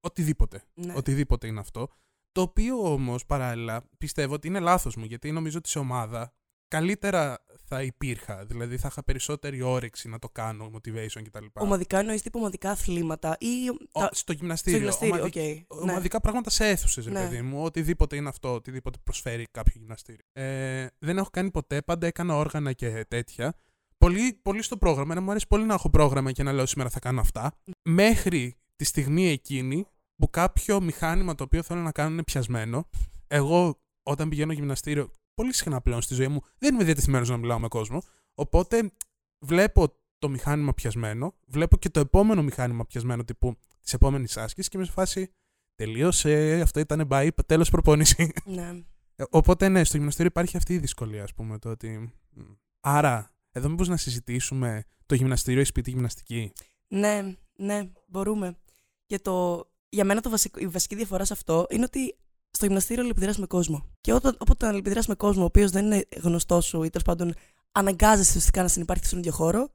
[0.00, 0.62] οτιδήποτε.
[0.74, 0.94] Ναι.
[0.96, 1.88] Οτιδήποτε είναι αυτό.
[2.32, 6.34] Το οποίο όμως παράλληλα πιστεύω ότι είναι λάθος μου γιατί νομίζω ότι σε ομάδα
[6.68, 8.44] καλύτερα θα υπήρχα.
[8.44, 11.44] Δηλαδή θα είχα περισσότερη όρεξη να το κάνω, motivation κτλ.
[11.52, 13.68] Ομαδικά εννοείς τύπου ομαδικά αθλήματα ή.
[13.92, 14.78] Ο- τα- στο στο γυμναστήριο.
[14.78, 15.34] γυμναστήριο, οκ.
[15.36, 15.90] ομαδι- ναι.
[15.90, 17.20] Ομαδικά πράγματα σε αίθουσες, ρε Ναι.
[17.20, 17.62] παιδί μου.
[17.62, 20.24] Οτιδήποτε είναι αυτό, οτιδήποτε προσφέρει κάποιο γυμναστήριο.
[20.32, 23.54] Ε, δεν έχω κάνει ποτέ, πάντα έκανα όργανα και τέτοια.
[23.98, 25.12] Πολύ, πολύ στο πρόγραμμα.
[25.12, 27.52] Ένα μου αρέσει πολύ να έχω πρόγραμμα και να λέω σήμερα θα κάνω αυτά.
[27.88, 32.88] Μέχρι τη στιγμή εκείνη που κάποιο μηχάνημα το οποίο θέλω να κάνω είναι πιασμένο.
[33.26, 37.58] Εγώ όταν πηγαίνω γυμναστήριο, πολύ συχνά πλέον στη ζωή μου, δεν είμαι διατεθειμένος να μιλάω
[37.58, 38.02] με κόσμο.
[38.34, 38.92] Οπότε
[39.38, 44.76] βλέπω το μηχάνημα πιασμένο, βλέπω και το επόμενο μηχάνημα πιασμένο τύπου της επόμενης άσκησης και
[44.76, 45.30] είμαι σε φάση.
[45.74, 48.32] Τελείωσε, αυτό ήταν bye, τέλος προπόνηση.
[48.44, 48.84] Ναι.
[49.16, 51.58] Ε, Οπότε ναι, στο γυμναστήριο υπάρχει αυτή η δυσκολία, ας πούμε.
[51.58, 52.12] Το ότι...
[52.30, 52.42] μ.
[52.80, 56.52] Άρα, εδώ μήπως να συζητήσουμε το γυμναστήριο ή σπίτι γυμναστική;
[56.88, 58.58] Ναι, ναι, μπορούμε.
[59.06, 62.16] Και το, για μένα το βασικό, η βασική διαφορά σε αυτό είναι ότι
[62.56, 63.84] στο γυμναστήριο αλληλεπιδρά με κόσμο.
[64.00, 67.34] Και όταν, όποτε αλληλεπιδρά με κόσμο ο οποίος δεν είναι γνωστός σου ή τέλος πάντων
[67.72, 69.68] αναγκάζεσαι ουσιαστικά να συνεπάρχεις στον ίδιο χώρο,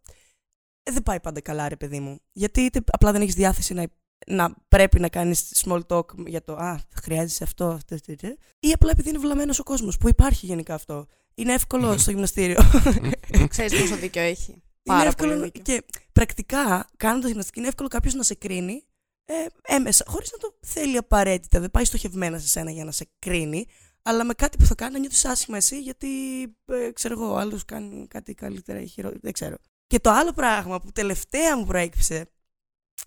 [0.83, 2.19] ε, δεν πάει πάντα καλά, ρε παιδί μου.
[2.31, 3.85] Γιατί είτε απλά δεν έχεις διάθεση να,
[4.27, 8.27] να πρέπει να κάνεις small talk για το Α, χρειάζεσαι αυτό, αυτό, αυτό, αυτό»,
[8.59, 11.05] ή απλά επειδή είναι βλαμμένος ο κόσμος, που υπάρχει γενικά αυτό.
[11.35, 11.97] Είναι εύκολο Μμμ.
[11.97, 12.59] στο γυμναστήριο.
[13.47, 14.51] Ξέρεις πόσο δίκιο έχει.
[14.51, 15.61] είναι Πάρα πολύ εύκολο δίκιο.
[15.61, 18.83] και πρακτικά, κάνοντας γυμναστική, είναι εύκολο κάποιος να σε κρίνει
[19.31, 21.59] ε, έμεσα, χωρίς να το θέλει απαραίτητα.
[21.59, 23.65] Δεν πάει στοχευμένα σε σένα για να σε κρίνει,
[24.01, 27.37] αλλά με κάτι που θα κάνει να νιώθεις άσχημα εσύ, γιατί ε, ξέρω εγώ, ο
[27.37, 29.19] άλλος κάνει κάτι καλύτερα ή χειρότερα.
[29.23, 29.55] Δεν ξέρω.
[29.87, 32.15] Και το άλλο πράγμα που τελευταία μου προέκυψε,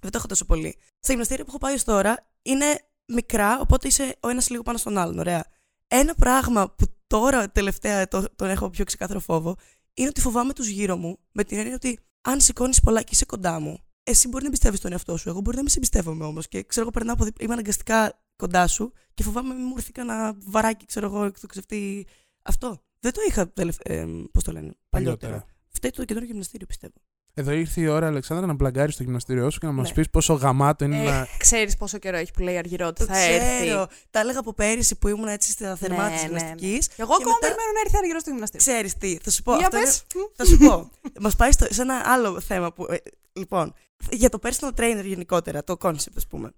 [0.01, 0.79] δεν το έχω τόσο πολύ.
[0.81, 2.81] Στα γυμναστήρια που έχω πάει ως τώρα είναι
[3.13, 5.19] μικρά, οπότε είσαι ο ένας λίγο πάνω στον άλλον.
[5.19, 5.45] Ωραία.
[5.87, 9.57] Ένα πράγμα που τώρα τελευταία το, τον έχω πιο ξεκάθαρο φόβο
[9.95, 13.25] είναι ότι φοβάμαι τους γύρω μου με την έννοια ότι αν σηκώνεις πολλά και είσαι
[13.25, 15.29] κοντά μου, εσύ μπορεί να εμπιστεύεις τον εαυτό σου.
[15.29, 16.49] Εγώ μπορεί να μην σε εμπιστεύομαι όμως.
[16.49, 19.93] Και ξέρω, εγώ περνάω από δίπλα, είμαι αναγκαστικά κοντά σου και φοβάμαι μην μου έρθει
[19.93, 22.07] κανένα βαράκι, ξέρω εγώ, εκ του ξεφτεί.
[22.43, 22.83] Αυτό.
[23.01, 25.45] Δεν το είχα, ε, πώς το λένε, παλιότερα.
[25.69, 26.95] Φταίει το κεντρικό γυμναστήριο, πιστεύω.
[27.37, 29.95] Εδώ ήρθε η ώρα, Αλεξάνδρα, να μπλαγκάρεις στο γυμναστήριό σου και να μας Ναι.
[29.95, 31.27] πεις πόσο γαμάτο είναι Ε, να.
[31.39, 33.65] Ξέρεις πόσο καιρό έχει που λέει Αργυρό ότι Το θα έρθει.
[33.65, 33.87] ξέρω.
[34.11, 36.37] Τα έλεγα από πέρυσι που ήμουν έτσι στα θερμά Ναι, της ναι, ναι.
[36.39, 36.89] γυμναστικής.
[36.89, 38.67] Και εγώ ακόμα μετά- περιμένω να έρθει Αργυρό στο γυμναστήριο.
[38.67, 39.57] Ξέρεις τι, θα σου πω.
[39.57, 40.05] Για αυτό είναι- πες.
[40.15, 40.21] Μμ.
[40.37, 40.91] Θα σου πω.
[41.21, 42.87] Μας πάει στο, σε ένα άλλο θέμα που.
[42.91, 42.97] ε,
[43.33, 43.75] λοιπόν,
[44.11, 46.51] για το personal trainer γενικότερα, το concept, ας πούμε.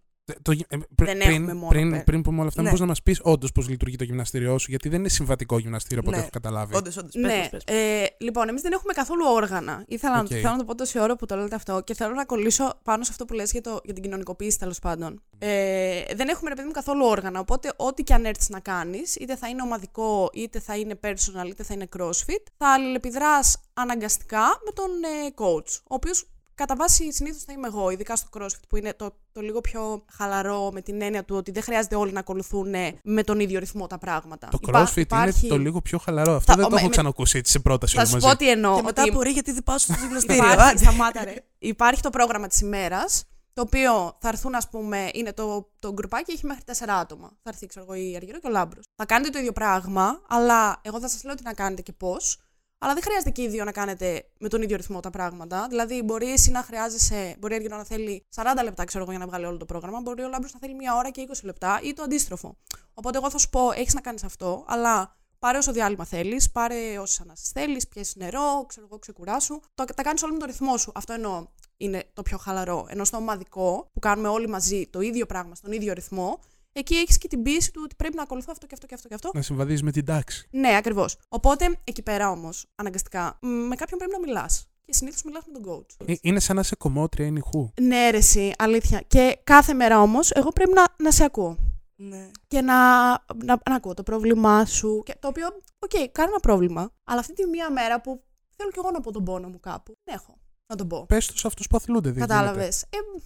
[0.42, 2.02] Το, γι- ε, πρι- Δεν πριν, έχουμε μόνο πριν, πέρα.
[2.04, 2.66] πριν πούμε όλα αυτά, Ναι.
[2.66, 5.98] μήπως να μας πεις όντως πώς λειτουργεί το γυμναστήριό σου, γιατί δεν είναι συμβατικό γυμναστήριο
[5.98, 6.22] από ό,τι Ναι.
[6.22, 6.76] έχω καταλάβει.
[6.76, 7.14] Όντως, όντως.
[7.14, 9.84] Ναι, ε, λοιπόν, εμείς δεν έχουμε καθόλου όργανα.
[9.88, 10.30] Ήθελα Οκ.
[10.30, 12.78] να, θέλω να το πω τόση ώρα που το λέτε αυτό και θέλω να κολλήσω
[12.82, 15.22] πάνω σε αυτό που λες για, το, για την κοινωνικοποίηση τέλος πάντων.
[15.38, 17.40] Ε, δεν έχουμε ρε παιδί μου καθόλου όργανα.
[17.40, 21.46] Οπότε, ό,τι και αν έρθεις να κάνεις, είτε θα είναι ομαδικό, είτε θα είναι personal,
[21.46, 25.78] είτε θα είναι crossfit, θα αλληλεπιδράς αναγκαστικά με τον ε, coach.
[25.82, 26.24] Ο οποίος
[26.56, 30.04] κατά βάση συνήθως θα είμαι εγώ, ειδικά στο crossfit που είναι το, το λίγο πιο
[30.12, 33.58] χαλαρό με την έννοια του ότι δεν χρειάζεται όλοι να ακολουθούν ε, με τον ίδιο
[33.58, 34.48] ρυθμό τα πράγματα.
[34.50, 36.34] Το Υπά- CrossFit υπάρχει- είναι το λίγο πιο χαλαρό.
[36.34, 38.26] Αυτό Θα- δεν το με- έχω με- ξανακούσει έτσι σε πρόταση Θα όλοι σου μαζί.
[38.28, 38.76] πω τι εννοώ.
[38.76, 40.36] Και μετά ότι απορεί γιατί δεν πάω στο γυμναστήριο.
[40.44, 40.78] Υπάρχει, Άντε.
[40.78, 41.34] σταμάτα ρε.
[41.58, 46.32] Υπάρχει το πρόγραμμα της ημέρας, το οποίο θα έρθουν, ας πούμε, είναι το, το γκρουπάκι,
[46.32, 47.28] έχει μέχρι τέσσερα άτομα.
[47.42, 48.84] Θα έρθει, ξέρω εγώ, η Αργυρό και ο Λάμπρος.
[48.96, 52.38] Θα κάνετε το ίδιο πράγμα, αλλά εγώ θα σας λέω τι να κάνετε και πώς.
[52.78, 55.66] Αλλά δεν χρειάζεται και οι δύο να κάνετε με τον ίδιο ρυθμό τα πράγματα.
[55.68, 59.20] Δηλαδή, μπορεί εσύ να χρειάζεσαι, μπορεί η Αργυρό να θέλει 40 λεπτά, ξέρω εγώ, για
[59.20, 60.00] να βγάλει όλο το πρόγραμμα.
[60.00, 62.56] Μπορεί ο Λάμπρος να θέλει μία ώρα και 20 λεπτά ή το αντίστροφο.
[62.94, 66.98] Οπότε, εγώ θα σου πω, έχεις να κάνεις αυτό, αλλά Πάρε όσο διάλειμμα θέλεις, πάρε
[66.98, 69.60] όσες ανάσεις θέλεις, πιέσει νερό, ξέρω εγώ, ξεκουράσου.
[69.74, 70.92] Το, τα κάνεις όλο με τον ρυθμό σου.
[70.94, 72.86] Αυτό εννοώ είναι το πιο χαλαρό.
[72.88, 76.38] Ενώ στο ομαδικό, που κάνουμε όλοι μαζί το ίδιο πράγμα, στον ίδιο ρυθμό,
[76.78, 79.08] εκεί έχεις και την πίεση του ότι πρέπει να ακολουθώ αυτό και αυτό και αυτό
[79.08, 79.30] και αυτό.
[79.34, 80.48] Να συμβαδίζεις με την τάξη.
[80.50, 81.16] Ναι, ακριβώς.
[81.28, 84.66] Οπότε εκεί πέρα όμως, αναγκαστικά, μ, με κάποιον πρέπει να μιλάς.
[84.84, 86.06] Και συνήθως μιλάς με τον coach.
[86.06, 87.72] Ε, Είναι σαν να 'σαι κομμώτρια ή νυχού.
[87.80, 89.00] Ναι, ρε, εσύ, αλήθεια.
[89.06, 91.56] Και κάθε μέρα όμως, εγώ πρέπει να, να σε ακούω.
[91.98, 92.30] Ναι.
[92.48, 93.08] και να,
[93.44, 95.02] να, να ακούω το πρόβλημά σου.
[95.04, 95.46] Και, το οποίο,
[95.78, 98.22] οκ, κάνω ένα πρόβλημα, αλλά αυτή τη μία μέρα που
[98.56, 101.06] θέλω κι εγώ να πω τον πόνο μου κάπου, δεν έχω να τον πω.
[101.06, 102.84] Πες τους σε αυτούς που αθλούνται, δεν Κατάλαβες.
[102.90, 103.08] γίνεται.
[103.18, 103.20] Ε,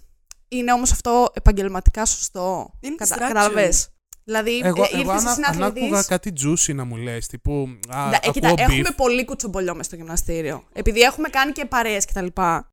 [0.51, 2.73] είναι όμως αυτό επαγγελματικά σωστό.
[2.79, 3.17] Είναι distraction.
[3.19, 3.87] Κατάλαβες;
[4.23, 7.27] Δηλαδή, Εγώ, ε, εγώ ήρθες αν, εσύ αν να άκουγα κάτι juicy να μου λες,
[7.27, 7.67] τύπου.
[7.89, 8.95] Α, Ναι, ε, κοίτα, ακούω έχουμε beef.
[8.95, 10.63] πολύ κουτσομπολιό μέσα στο γυμναστήριο.
[10.73, 12.25] Επειδή έχουμε κάνει και παρέες κτλ.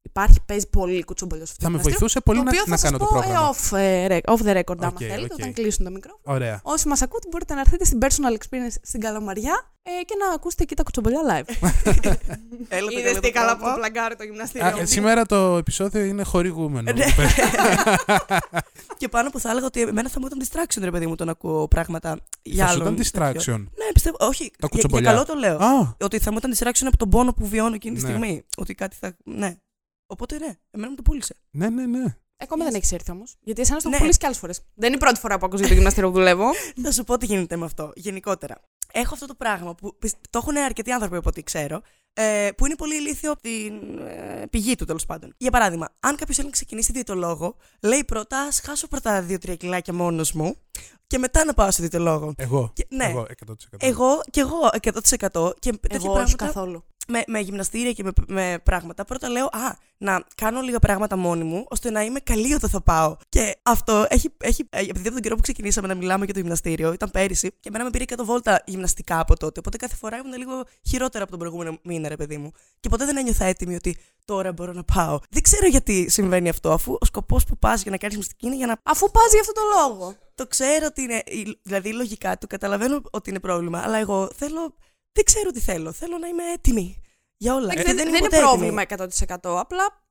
[0.03, 1.99] Υπάρχει, παίζει πολύ κουτσομπολιό στο Θα με γυμναστήριο.
[1.99, 3.49] βοηθούσε πολύ το να, οποίο να θα κάνω σας το πω, πρόγραμμα.
[3.49, 5.39] ε, off, ε, rec- off the record, άμα Οκ, θέλετε, οκ.
[5.39, 6.23] όταν κλείσουν το μικρόφωνο.
[6.37, 6.61] Ωραία.
[6.63, 10.63] Όσοι μας ακούτε, μπορείτε να έρθετε στην personal experience στην Καλαμαριά ε, και να ακούσετε
[10.63, 11.55] εκεί τα κουτσομπολιά live.
[12.69, 13.73] Έλα το Είδες καλό τι το καλά που πράγμα.
[13.75, 14.67] το πλαγκάρει το γυμναστήριο.
[14.67, 16.93] Α, ε, σήμερα το επεισόδιο είναι χορηγούμενο.
[16.93, 17.05] Ναι.
[18.97, 21.25] Και πάνω που θα έλεγα ότι εμένα θα μου ήταν distraction, ρε παιδί μου, το
[21.25, 22.95] να ακούω πράγματα για Θα σου άλλον.
[22.95, 23.55] ήταν τέτοιο.
[23.55, 23.59] distraction.
[23.59, 24.17] Ναι, πιστεύω.
[24.21, 25.11] Όχι, για, για κουτσομπολιά.
[25.11, 25.57] καλό το λέω.
[25.59, 28.09] Α, Ότι θα μου ήταν distraction από τον πόνο που βιώνω εκείνη τη Ναι.
[28.09, 28.45] στιγμή.
[28.57, 29.17] Ότι κάτι θα.
[29.25, 29.57] Ναι.
[30.07, 31.35] Οπότε ναι, εμένα μου το πούλησε.
[31.51, 32.05] ναι, ναι, ναι.
[32.43, 32.71] Ακόμα Yes.
[32.71, 33.37] δεν έχει έρθει όμως.
[33.41, 33.99] Γιατί εσένα το έχω Ναι.
[33.99, 34.61] πουλήσεις και άλλες φορές.
[34.75, 36.45] Δεν είναι η πρώτη φορά που ακούω για το γυμναστήριο που δουλεύω.
[36.83, 37.93] θα σου πω τι γίνεται με αυτό.
[37.95, 38.61] Γενικότερα.
[38.93, 41.81] Έχω αυτό το πράγμα που πι- το έχουν αρκετοί άνθρωποι από ό,τι ξέρω.
[42.13, 45.35] Ε, που είναι πολύ ηλίθιο από την ε, πηγή του τέλος πάντων.
[45.39, 49.93] Για παράδειγμα, αν κάποιος θέλει να ξεκινήσει διαιτολόγο, λέει πρώτα ας χάσω πρώτα 2-3 κιλάκια
[49.95, 50.57] μόνος μου
[51.07, 52.35] και μετά να πάω στο διαιτολόγο.
[52.37, 52.71] Εγώ.
[52.75, 53.05] Και- ναι.
[53.05, 53.55] Εγώ 100%.
[53.79, 56.45] Εγώ και εγώ 100% και τέτοια Εγώ όχι πράγματα.
[56.45, 56.85] καθόλου.
[57.09, 61.45] Με, με γυμναστήρια και με, με πράγματα, πρώτα λέω Α, να κάνω λίγα πράγματα μόνη
[61.45, 63.17] μου, ώστε να είμαι καλή όταν θα πάω.
[63.29, 66.41] Και αυτό έχει, έχει ε, επειδή από τον καιρό που ξεκινήσαμε να μιλάμε για το
[66.41, 69.59] γυμναστήριο, ήταν πέρυσι, και εμένα με πήρε 100 βόλτα γυμναστικά από τότε.
[69.59, 72.51] Οπότε κάθε φορά ήμουν λίγο χειρότερα από τον προηγούμενο μήνα, ρε παιδί μου.
[72.81, 75.19] Και ποτέ δεν ένιωθα έτοιμη ότι τώρα μπορώ να πάω.
[75.31, 78.57] Δεν ξέρω γιατί συμβαίνει αυτό, αφού ο σκοπός που πας για να κάνεις γυμναστική είναι
[78.57, 78.81] για να.
[78.83, 80.15] Αφού πας για αυτόν τον λόγο.
[80.35, 81.23] Το ξέρω ότι είναι.
[81.63, 84.75] Δηλαδή, λογικά το καταλαβαίνω ότι είναι πρόβλημα, αλλά εγώ θέλω.
[85.19, 85.93] Δεν ξέρω τι θέλω.
[85.93, 87.03] Θέλω να είμαι έτοιμη
[87.37, 87.67] για όλα.
[87.67, 89.09] δεν, Και δεν, είμαι είναι ποτέ πρόβλημα έτοιμη.
[89.29, 89.37] 100%.
[89.43, 90.03] Απλά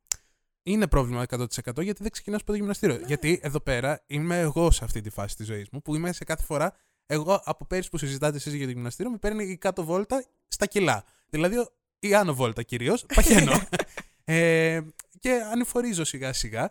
[0.64, 1.46] Είναι πρόβλημα 100%
[1.84, 2.96] γιατί δεν ξεκινά από το γυμναστήριο.
[2.98, 3.06] Ναι.
[3.06, 6.24] Γιατί εδώ πέρα είμαι εγώ σε αυτή τη φάση της ζωής μου που είμαι σε
[6.24, 6.74] κάθε φορά.
[7.06, 10.66] Εγώ από πέρυσι που συζητάτε εσείς για το γυμναστήριο με παίρνει η κάτω βόλτα στα
[10.66, 11.04] κιλά.
[11.30, 13.06] Δηλαδή ο- η άνω βόλτα κυρίως.
[13.16, 13.62] Παχαίνω.
[14.24, 14.80] ε,
[15.20, 16.70] και ανηφορίζω σιγά σιγά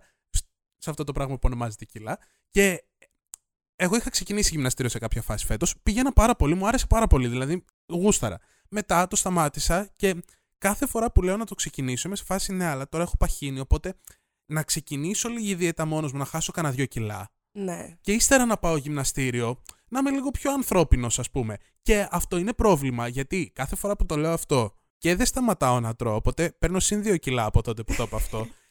[0.79, 2.19] σε αυτό το πράγμα που ονομάζεται κιλά.
[2.51, 2.85] Και
[3.77, 5.75] εγώ είχα ξεκινήσει γυμναστήριο σε κάποια φάση φέτος.
[5.83, 7.29] Πήγαινα πάρα πολύ, μου άρεσε πάρα πολύ.
[7.29, 8.39] Δηλαδή, γούσταρα.
[8.69, 10.23] Μετά το σταμάτησα και
[10.59, 13.61] κάθε φορά που λέω να το ξεκινήσω είμαι σε φάση ναι, αλλά τώρα έχω παχύνει.
[13.61, 13.95] Οπότε
[14.47, 17.31] να ξεκινήσω λίγη δίαιτα μόνος μου, να χάσω κανένα δύο κιλά.
[17.53, 17.97] Ναι.
[18.01, 21.57] Και ύστερα να πάω γυμναστήριο, να είμαι λίγο πιο ανθρώπινος, ας πούμε.
[21.83, 25.95] Και αυτό είναι πρόβλημα, γιατί κάθε φορά που το λέω αυτό και δεν σταματάω να
[25.95, 28.47] τρώω, οπότε παίρνω συν δύο κιλά από τότε που το είπα αυτό.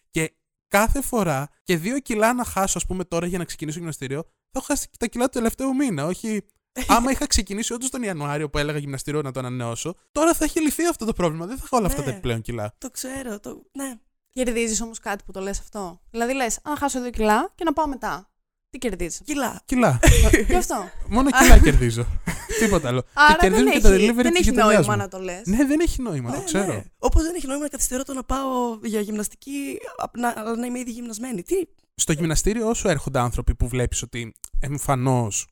[0.76, 4.22] και κάθε φορά και δύο κιλά να χάσω, ας πούμε, τώρα για να ξεκινήσω γυμναστήριο,
[4.24, 6.06] θα έχω χάσει τα κιλά του τελευταίου μήνα.
[6.06, 6.46] Όχι.
[6.88, 10.62] Άμα είχα ξεκινήσει όντως τον Ιανουάριο που έλεγα γυμναστήριο να το ανανεώσω, τώρα θα έχει
[10.62, 11.46] λυθεί αυτό το πρόβλημα.
[11.46, 12.06] Δεν θα έχω όλα αυτά Ναι.
[12.06, 12.76] τα επιπλέον κιλά.
[12.78, 13.40] Το ξέρω.
[13.40, 13.62] Το...
[13.72, 13.94] Ναι.
[14.30, 16.02] κερδίζεις όμως κάτι που το λες αυτό.
[16.10, 18.30] Δηλαδή λες, αν χάσω 2 κιλά και να πάω μετά.
[18.76, 19.24] Τι κερδίζει.
[19.24, 19.62] Κιλά.
[19.66, 20.00] Κιλά.
[20.48, 20.90] Γι' αυτό.
[21.08, 22.08] Μόνο κιλά κερδίζω.
[22.60, 23.04] Τίποτα άλλο.
[23.14, 24.98] Άρα και κερδίζω δεν και το έχει, delivery δεν της έχει γειτονιάς νόημα μου.
[25.02, 25.46] να το λες.
[25.46, 26.74] Ναι, δεν έχει νόημα, το ξέρω.
[26.74, 26.84] Ναι.
[26.98, 30.66] Όπως δεν έχει νόημα να καθυστερώ το να πάω για γυμναστική, απ- να, αλλά να
[30.66, 31.44] είμαι ήδη γυμνασμένη.
[31.44, 31.56] Τι;
[31.96, 35.48] Στο γυμναστήριο, όσο έρχονται άνθρωποι που βλέπεις ότι εμφανώς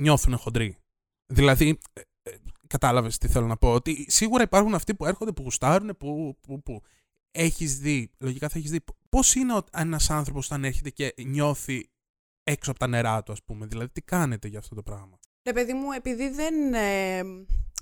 [0.00, 0.76] νιώθουν χοντροί.
[1.32, 2.34] Δηλαδή, ε, ε,
[2.66, 3.72] κατάλαβες τι θέλω να πω.
[3.72, 6.36] Ότι σίγουρα υπάρχουν αυτοί που έρχονται, που γουστάρουν, που.
[6.40, 6.82] που, που.
[7.30, 11.88] Έχεις δει, λογικά θα έχεις δει, πώς είναι ένας άνθρωπος όταν έρχεται και νιώθει
[12.50, 13.66] έξω από τα νερά του, ας πούμε.
[13.66, 16.74] Δηλαδή, τι κάνετε για αυτό το πράγμα; Ρε παιδί μου, επειδή δεν.
[16.74, 17.22] ε,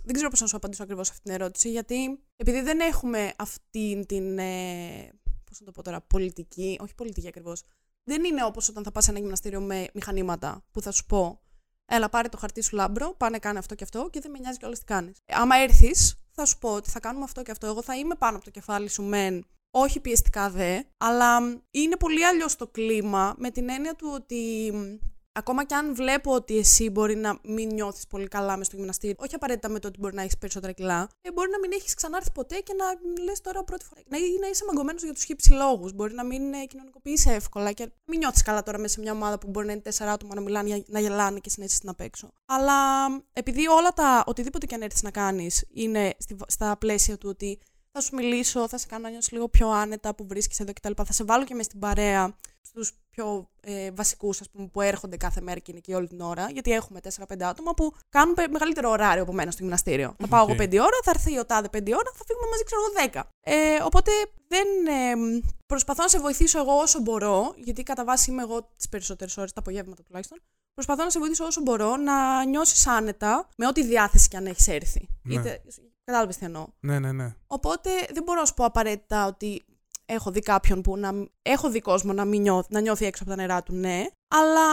[0.05, 4.05] δεν ξέρω πώς να σου απαντήσω ακριβώς αυτή την ερώτηση, γιατί επειδή δεν έχουμε αυτή
[4.09, 4.39] την.
[4.39, 5.11] Ε,
[5.45, 6.79] πώς να το πω τώρα, πολιτική.
[6.81, 7.63] Όχι πολιτική ακριβώς.
[8.05, 11.41] Δεν είναι όπως όταν θα πας σε ένα γυμναστήριο με μηχανήματα που θα σου πω.
[11.87, 14.59] Έλα, πάρε το χαρτί σου λάμπρο, πάνε κάνε αυτό και αυτό και δεν με νοιάζει
[14.59, 15.19] κιόλας τι κάνεις.
[15.27, 17.67] Άμα έρθεις, θα σου πω ότι θα κάνουμε αυτό και αυτό.
[17.67, 19.47] Εγώ θα είμαι πάνω από το κεφάλι σου, μεν.
[19.71, 24.71] Όχι πιεστικά δε, αλλά μ, είναι πολύ αλλιώς το κλίμα με την έννοια του ότι
[24.75, 28.77] μ, ακόμα και αν βλέπω ότι εσύ μπορεί να μην νιώθεις πολύ καλά μες στο
[28.77, 31.73] γυμναστήριο, όχι απαραίτητα με το ότι μπορεί να έχεις περισσότερα κιλά, ε, μπορεί να μην
[31.73, 32.85] έχεις ξανάρθει ποτέ και να
[33.23, 34.01] λες τώρα πρώτη φορά.
[34.09, 35.93] Να, ή να είσαι μαγκωμένος για τους χύψη λόγους.
[35.93, 39.13] Μπορεί να μην ε, κοινωνικοποιήσει εύκολα και να μην νιώθεις καλά τώρα μέσα σε μια
[39.13, 41.95] ομάδα που μπορεί να είναι τέσσερα άτομα να μιλάνε, για- να γελάνε και συνέχισε να
[41.95, 42.31] παίξω.
[42.47, 47.19] Αλλά μ, επειδή όλα τα, οτιδήποτε και αν έρθεις να κάνεις είναι στη- στα πλαίσια
[47.19, 47.59] του ότι
[47.97, 50.93] θα σου μιλήσω, θα σε κάνω να νιώσεις λίγο πιο άνετα που βρίσκεσαι εδώ κτλ.
[51.05, 54.41] Θα σε βάλω και μες στην παρέα στους πιο ε, βασικούς
[54.73, 56.47] που έρχονται κάθε μέρα και είναι εκεί όλη την ώρα.
[56.51, 60.15] Γιατί έχουμε 4-5 άτομα που κάνουν πε- μεγαλύτερο ωράριο από μένα στο γυμναστήριο.
[60.19, 60.49] Θα πάω Οκ.
[60.49, 63.23] εγώ 5 ώρα, θα έρθει ο τάδε 5 ώρα, θα φύγουμε μαζί, ξέρω εγώ 10.
[63.41, 64.11] Ε, οπότε
[64.49, 64.67] δεν.
[64.87, 69.37] Ε, προσπαθώ να σε βοηθήσω εγώ όσο μπορώ, γιατί κατά βάση είμαι εγώ τις περισσότερες
[69.37, 70.39] ώρες, τα απογεύματα τουλάχιστον.
[70.75, 74.69] Προσπαθώ να σε βοηθήσω όσο μπορώ να νιώσεις άνετα με ό,τι διάθεση και αν έχεις
[74.69, 75.09] έρθει.
[75.23, 75.35] Ναι.
[75.35, 75.63] Είτε,
[76.07, 76.67] κατάλαβες τι εννοώ.
[76.81, 77.35] Ναι, ναι, ναι.
[77.47, 79.65] Οπότε δεν μπορώ να σου πω απαραίτητα ότι
[80.07, 81.13] έχω δει κάποιον που να.
[81.43, 84.05] Έχω δει κόσμο να, μην νιώθει, να νιώθει έξω από τα νερά του, ναι.
[84.29, 84.65] Αλλά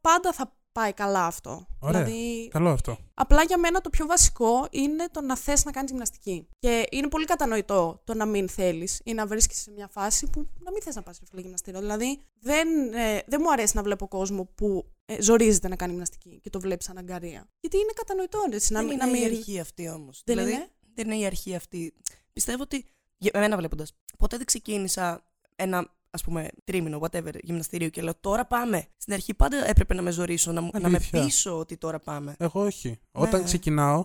[0.00, 1.66] πάντα θα πάει καλά αυτό.
[1.78, 2.04] Ωραία.
[2.04, 2.98] Δηλαδή, Καλό αυτό.
[3.14, 6.48] απλά για μένα το πιο βασικό είναι το να θες να κάνεις γυμναστική.
[6.58, 10.48] Και είναι πολύ κατανοητό το να μην θέλεις ή να βρίσκεσαι σε μια φάση που
[10.58, 11.80] να μην θες να πας σε γυμναστήριο.
[11.80, 16.40] Δηλαδή δεν, ε, δεν μου αρέσει να βλέπω κόσμο που ε, ζορίζεται να κάνει γυμναστική
[16.42, 17.48] και το βλέπει σαν αγκαρία.
[17.60, 19.22] Γιατί είναι κατανοητό έτσι, να, δεν μην- είναι να μην.
[19.22, 20.22] η αρχή αυτή όμως.
[20.24, 21.94] Δεν δηλαδή, είναι; Δεν είναι η αρχή αυτή.
[22.32, 22.86] Πιστεύω ότι.
[23.18, 23.92] Για εμένα βλέποντας.
[24.18, 25.24] Ποτέ δεν ξεκίνησα
[25.56, 28.86] ένα ας πούμε τρίμηνο, whatever, γυμναστήριο και λέω τώρα πάμε.
[28.96, 31.22] Στην αρχή πάντα έπρεπε να με ζορίσω, να, μου- να με Αλήθεια.
[31.24, 32.34] πείσω ότι τώρα πάμε.
[32.38, 32.98] Εγώ όχι.
[33.12, 33.46] Όταν Ναι.
[33.46, 34.04] ξεκινάω,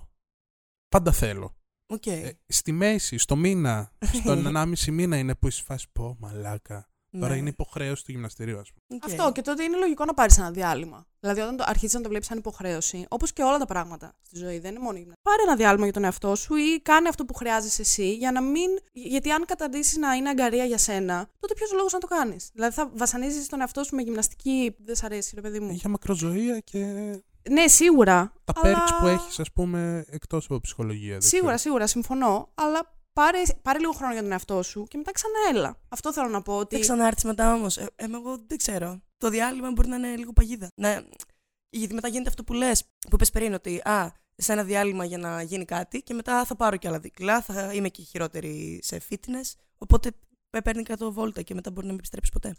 [0.89, 1.55] πάντα θέλω.
[1.87, 2.05] Οκ.
[2.05, 6.88] Ε, στη μέση, στο μήνα, στον 1,5 μήνα είναι που είσαι φάση πω μαλάκα.
[7.11, 7.37] Τώρα Ναι.
[7.37, 8.99] είναι υποχρέωση του γυμναστηρίου, ας πούμε.
[9.03, 9.09] Οκ.
[9.11, 11.07] Αυτό και τότε είναι λογικό να πάρεις ένα διάλειμμα.
[11.19, 14.37] Δηλαδή, όταν το αρχίζεις να το βλέπεις σαν υποχρέωση, όπως και όλα τα πράγματα στη
[14.37, 15.29] ζωή, δεν είναι μόνο η γυμναστική.
[15.29, 18.41] Πάρε ένα διάλειμμα για τον εαυτό σου ή κάνε αυτό που χρειάζεσαι εσύ για να
[18.41, 18.69] μην.
[18.91, 22.73] Γιατί αν καταντήσεις να είναι αγγαρεία για σένα, τότε ποιος λόγος να το κάνεις; Δηλαδή,
[22.75, 24.75] θα βασανίζεις τον εαυτό σου με γυμναστική.
[24.85, 25.71] Δεν σ' αρέσει, ρε παιδί μου.
[25.71, 26.83] Για μακροζωία και
[27.49, 28.33] Ναι, σίγουρα.
[28.43, 28.77] τα αλλά...
[28.77, 31.11] perks που έχεις, ας πούμε, εκτός από ψυχολογία.
[31.11, 31.57] δεν Σίγουρα, ξέρω.
[31.57, 32.49] σίγουρα, συμφωνώ.
[32.55, 35.79] Αλλά πάρε, πάρε λίγο χρόνο για τον εαυτό σου και μετά ξανά έλα.
[35.89, 36.57] Αυτό θέλω να πω.
[36.57, 36.75] Ότι...
[36.75, 37.77] Θα ξανάρθεις μετά όμως.
[37.77, 39.01] Ε, ε, εγώ δεν ξέρω.
[39.17, 40.69] Το διάλειμμα μπορεί να είναι λίγο παγίδα.
[40.75, 41.01] Ναι.
[41.69, 45.17] Γιατί μετά γίνεται αυτό που λες, που είπες πριν, ότι α, σε ένα διάλειμμα για
[45.17, 49.01] να γίνει κάτι και μετά θα πάρω και άλλα δίκλα, θα είμαι και χειρότερη σε
[49.09, 50.11] fitness, οπότε
[50.49, 52.55] με παίρνει 100 βόλτα και μετά μπορεί να μην επιστρέψεις ποτέ.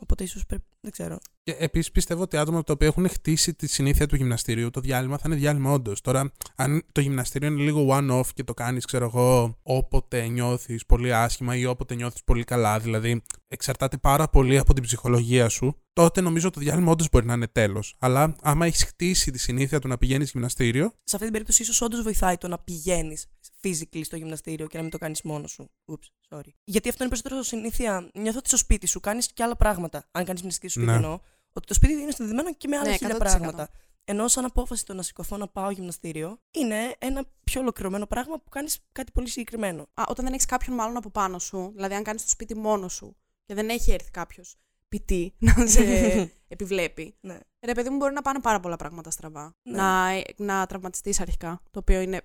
[0.00, 0.64] Οπότε ίσως πρέπει.
[0.80, 1.18] Δεν ξέρω.
[1.44, 5.18] Και επίσης πιστεύω ότι άτομα τα οποία έχουν χτίσει τη συνήθεια του γυμναστηρίου, το διάλειμμα
[5.18, 6.00] θα είναι διάλειμμα όντως.
[6.00, 11.14] Τώρα, αν το γυμναστήριο είναι λίγο one-off και το κάνεις, ξέρω εγώ, όποτε νιώθεις πολύ
[11.14, 16.20] άσχημα ή όποτε νιώθεις πολύ καλά, δηλαδή εξαρτάται πάρα πολύ από την ψυχολογία σου, τότε
[16.20, 17.96] νομίζω το διάλειμμα όντως μπορεί να είναι τέλος.
[17.98, 20.84] Αλλά άμα έχεις χτίσει τη συνήθεια του να πηγαίνεις γυμναστήριο.
[20.84, 23.26] Σε αυτή την περίπτωση, ίσως όντως βοηθάει το να πηγαίνεις
[23.62, 25.70] physically στο γυμναστήριο και να μην το κάνεις μόνος σου.
[25.92, 26.48] Oops, sorry.
[26.64, 28.10] Γιατί αυτό είναι περισσότερο συνήθεια.
[28.14, 30.08] Νιώθω ότι στο σπίτι σου κάνεις και άλλα πράγματα.
[30.10, 31.04] Αν κάνεις γυμναστική στο σπίτι, ναι.
[31.04, 31.18] εννοώ.
[31.52, 33.68] Ότι το σπίτι είναι συνδεδεμένο και με άλλα ναι, χίλια πράγματα.
[34.04, 38.48] Ενώ σαν απόφαση το να σηκωθώ να πάω γυμναστήριο είναι ένα πιο ολοκληρωμένο πράγμα που
[38.48, 39.82] κάνεις κάτι πολύ συγκεκριμένο.
[39.82, 42.88] Α, όταν δεν έχεις κάποιον μάλλον από πάνω σου, δηλαδή αν κάνεις το σπίτι μόνο
[42.88, 44.56] σου και δεν έχει έρθει κάποιος
[44.88, 45.82] ποιητή να σε
[46.54, 47.16] επιβλέπει.
[47.20, 47.38] Ναι.
[47.60, 49.54] Ρε παιδί μου, μπορεί να πάνε πάρα πολλά πράγματα στραβά.
[49.62, 49.76] Ναι.
[49.76, 52.20] Να, να τραυματιστείς αρχικά, το οποίο είναι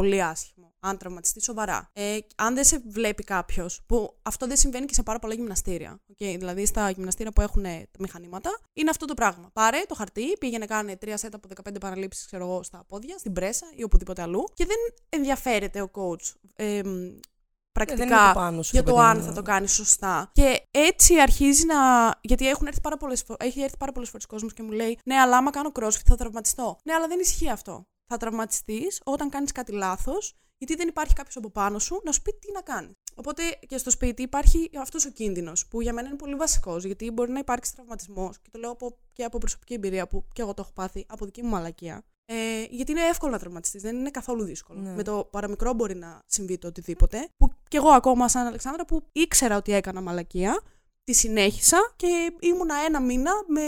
[0.00, 0.72] πολύ άσχημο.
[0.80, 1.90] Αν τραυματιστεί σοβαρά.
[1.92, 6.00] Ε, αν δεν σε βλέπει κάποιος, που αυτό δεν συμβαίνει και σε πάρα πολλά γυμναστήρια.
[6.12, 9.50] Okay, δηλαδή στα γυμναστήρια που έχουν τα μηχανήματα, είναι αυτό το πράγμα.
[9.52, 13.32] Πάρε το χαρτί, πήγαινε κάνε τρία σετ από 15 παραλήψεις, ξέρω εγώ, στα πόδια, στην
[13.32, 14.44] πρέσα ή οπουδήποτε αλλού.
[14.54, 14.76] Και δεν
[15.08, 16.34] ενδιαφέρεται ο coach.
[16.56, 16.82] Ε,
[17.72, 20.30] πρακτικά πάνω για το αν θα το κάνεις σωστά.
[20.32, 21.76] Και έτσι αρχίζει να.
[22.20, 23.36] Γιατί έχουν έρθει πάρα πολλές φο...
[23.38, 26.16] έχει έρθει πάρα πολλές φορές κόσμος και μου λέει: Ναι, αλλά άμα κάνω crossfit θα
[26.16, 26.78] τραυματιστώ.
[26.84, 31.36] Ναι, αλλά δεν ισχύει αυτό θα τραυματιστείς όταν κάνεις κάτι λάθος, γιατί δεν υπάρχει κάποιος
[31.36, 32.92] από πάνω σου να σου πει τι να κάνεις.
[33.14, 37.10] Οπότε και στο σπίτι υπάρχει αυτός ο κίνδυνος, που για μένα είναι πολύ βασικός, γιατί
[37.10, 40.54] μπορεί να υπάρξει τραυματισμός, και το λέω από, και από προσωπική εμπειρία που και εγώ
[40.54, 42.02] το έχω πάθει από δική μου μαλακία.
[42.24, 44.80] Ε, γιατί είναι εύκολο να τραυματιστείς, δεν είναι καθόλου δύσκολο.
[44.80, 44.94] Ναι.
[44.94, 47.28] Με το παραμικρό μπορεί να συμβεί το οτιδήποτε.
[47.36, 50.62] Που και εγώ ακόμα, σαν Αλεξάνδρα, που ήξερα ότι έκανα μαλακία,
[51.04, 53.62] τη συνέχισα και ήμουνα ένα μήνα με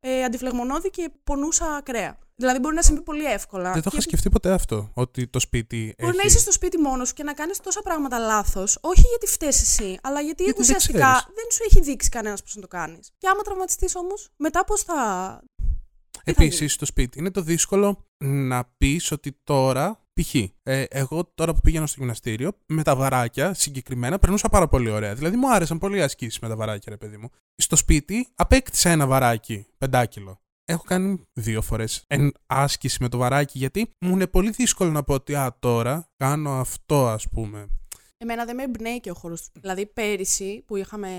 [0.00, 2.18] ε, αντιφλεγμονώδη και πονούσα ακραία.
[2.40, 3.72] Δηλαδή μπορεί να συμβεί πολύ εύκολα.
[3.72, 5.94] Δεν το είχα σκεφτεί ποτέ αυτό, ότι το σπίτι.
[6.02, 9.26] Μπορεί να είσαι στο σπίτι μόνος σου και να κάνεις τόσα πράγματα λάθος, όχι γιατί
[9.26, 12.68] φταίεις εσύ, αλλά γιατί, γιατί ουσιαστικά δεν, δεν, σου έχει δείξει κανένας πώς να το
[12.68, 13.10] κάνεις.
[13.18, 15.40] Και άμα τραυματιστείς όμως, μετά πώς θα.
[16.24, 20.04] Επίσης, στο σπίτι είναι το δύσκολο να πεις ότι τώρα.
[20.20, 20.34] Π.χ.
[20.34, 20.50] Ε,
[20.88, 25.14] εγώ τώρα που πήγαινα στο γυμναστήριο, με τα βαράκια συγκεκριμένα περνούσα πάρα πολύ ωραία.
[25.14, 27.30] Δηλαδή μου άρεσαν πολύ οι ασκήσεις με τα βαράκια, ρε παιδί μου.
[27.56, 32.06] Στο σπίτι απέκτησα ένα βαράκι, πεντάκιλο έχω κάνει δύο φορές
[32.46, 36.60] άσκηση με το βαράκι γιατί μου είναι πολύ δύσκολο να πω ότι α, τώρα κάνω
[36.60, 37.68] αυτό, ας πούμε.
[38.16, 39.60] Εμένα δεν με εμπνέει και ο χώρο του.
[39.60, 41.10] Δηλαδή, πέρυσι που είχαμε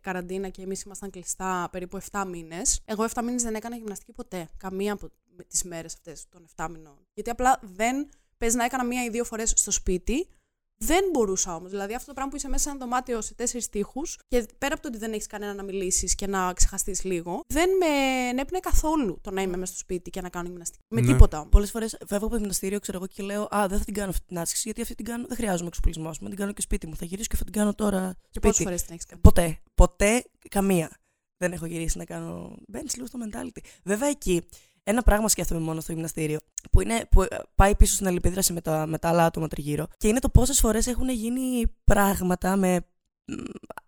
[0.00, 4.48] καραντίνα και εμείς ήμασταν κλειστά περίπου 7 μήνες, εγώ 7 μήνες δεν έκανα γυμναστική ποτέ.
[4.56, 5.10] Καμία από
[5.48, 6.98] τις μέρες αυτές των 7 μηνών.
[7.14, 8.08] Γιατί απλά δεν.
[8.38, 10.28] Πες να έκανα μία ή δύο φορές στο σπίτι,
[10.78, 11.70] δεν μπορούσα όμως.
[11.70, 14.74] Δηλαδή, αυτό το πράγμα που είσαι μέσα σε ένα δωμάτιο σε τέσσερις τείχου και πέρα
[14.74, 17.86] από το ότι δεν έχεις κανένα να μιλήσεις και να ξεχαστείς λίγο, δεν με
[18.28, 20.84] ενέπνεε καθόλου το να είμαι μέσα στο σπίτι και να κάνω γυμναστική.
[20.88, 21.06] Με ναι.
[21.06, 21.50] τίποτα όμως.
[21.50, 24.10] Πολλές φορές φεύγω από το γυμναστήριο, ξέρω εγώ και λέω Α, δεν θα την κάνω
[24.10, 26.10] αυτή την άσκηση, γιατί αυτή την κάνω, δεν χρειάζομαι εξοπλισμό.
[26.20, 26.96] Με την κάνω και σπίτι μου.
[26.96, 28.14] Θα γυρίσω και θα την κάνω τώρα.
[28.30, 29.58] Και πόσες φορές την έχεις κάνει; Ποτέ.
[29.74, 30.90] Ποτέ καμία.
[31.36, 32.56] Δεν έχω γυρίσει να κάνω.
[32.68, 33.60] Μπαίνει λίγο στο mentality.
[33.84, 34.48] Βέβαια εκεί
[34.88, 36.38] ένα πράγμα σκέφτομαι μόνο στο γυμναστήριο,
[36.70, 39.86] που, είναι, που πάει πίσω στην αλληλεπίδραση με τα, με τα άλλα άτομα τριγύρω.
[39.96, 42.86] Και είναι το πόσες φορές έχουν γίνει πράγματα με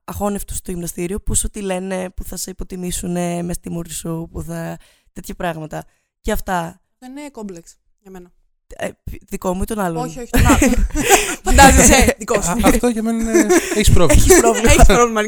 [0.05, 3.11] αχώνευτους στο γυμναστήριο που σου τη λένε, που θα σε υποτιμήσουν
[3.45, 4.77] μες στη μούρη σου, που θα.
[5.13, 5.85] τέτοια πράγματα.
[6.21, 6.81] Και αυτά.
[6.99, 8.33] Δεν είναι κόμπλεξ για μένα.
[8.77, 8.89] Ε,
[9.29, 10.87] δικό μου ή τον άλλον; Όχι, όχι, τον άλλον.
[11.45, 12.57] Φαντάζεσαι, δικό σου.
[12.63, 13.47] Αυτό για μένα είναι.
[13.75, 14.23] Έχεις πρόβλημα.
[14.23, 14.71] Έχεις πρόβλημα.
[14.71, 15.23] Έχεις πρόβλημα.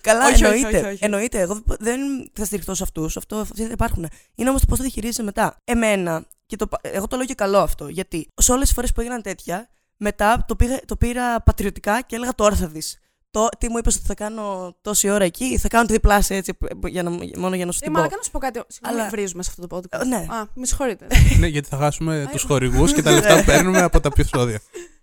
[0.00, 0.78] Καλά, όχι, εννοείται.
[0.78, 1.40] Όχι, όχι, εννοείται.
[1.40, 2.00] Εγώ δεν
[2.32, 3.16] θα στηριχθώ σε αυτούς.
[3.16, 4.08] Αυτό αυτοί δεν υπάρχουν.
[4.34, 5.56] Είναι όμως το πώς θα διαχειρίζεσαι μετά.
[5.64, 7.88] Εμένα, και το, εγώ το λέω και καλό αυτό.
[7.88, 12.16] Γιατί σε όλες τις φορές που έγιναν τέτοια, μετά το, πήγα, το πήρα πατριωτικά και
[12.16, 12.98] έλεγα τώρα θα δεις
[13.30, 16.58] το, τι μου είπες ότι θα κάνω τόση ώρα εκεί, θα κάνω τη διπλάσια έτσι,
[16.86, 18.00] για να, μόνο για να σου ε, την πω.
[18.00, 18.60] Μα να σου πω κάτι.
[18.68, 19.10] Συγγνώμη, Αλλά...
[19.10, 20.06] βρίζουμε σε αυτό το podcast.
[20.06, 20.16] Ναι.
[20.16, 21.06] Α, με συγχωρείτε.
[21.38, 24.60] ναι, γιατί θα χάσουμε τους χορηγούς και τα λεφτά που παίρνουμε από τα επεισόδια.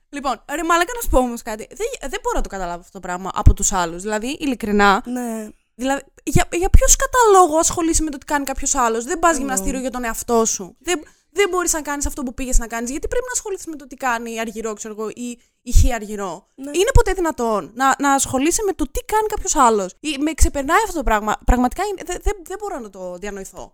[0.09, 1.67] Λοιπόν, ρε Μαλάκα να σου πω όμως κάτι.
[1.69, 4.01] Δεν, δεν μπορώ να το καταλάβω αυτό το πράγμα από τους άλλους.
[4.01, 5.03] Δηλαδή, ειλικρινά.
[5.05, 5.49] Ναι.
[5.75, 9.79] Δηλαδή, για, για ποιος καταλόγο ασχολείσαι με το τι κάνει κάποιος άλλος; Δεν πας γυμναστήριο
[9.79, 10.75] για τον εαυτό σου.
[10.79, 11.03] Δεν,
[11.35, 12.89] δεν μπορείς να κάνεις αυτό που πήγες να κάνεις.
[12.89, 16.47] Γιατί πρέπει να ασχοληθείς με το τι κάνει αργυρό, ξέρω εγώ, ή ηχή αργυρό.
[16.55, 16.71] Ναι.
[16.79, 19.93] Είναι ποτέ δυνατόν να, να ασχολείσαι με το τι κάνει κάποιος άλλος.
[20.19, 21.35] Με ξεπερνάει αυτό το πράγμα.
[21.45, 23.73] Πραγματικά δεν δε, δε μπορώ να το διανοηθώ.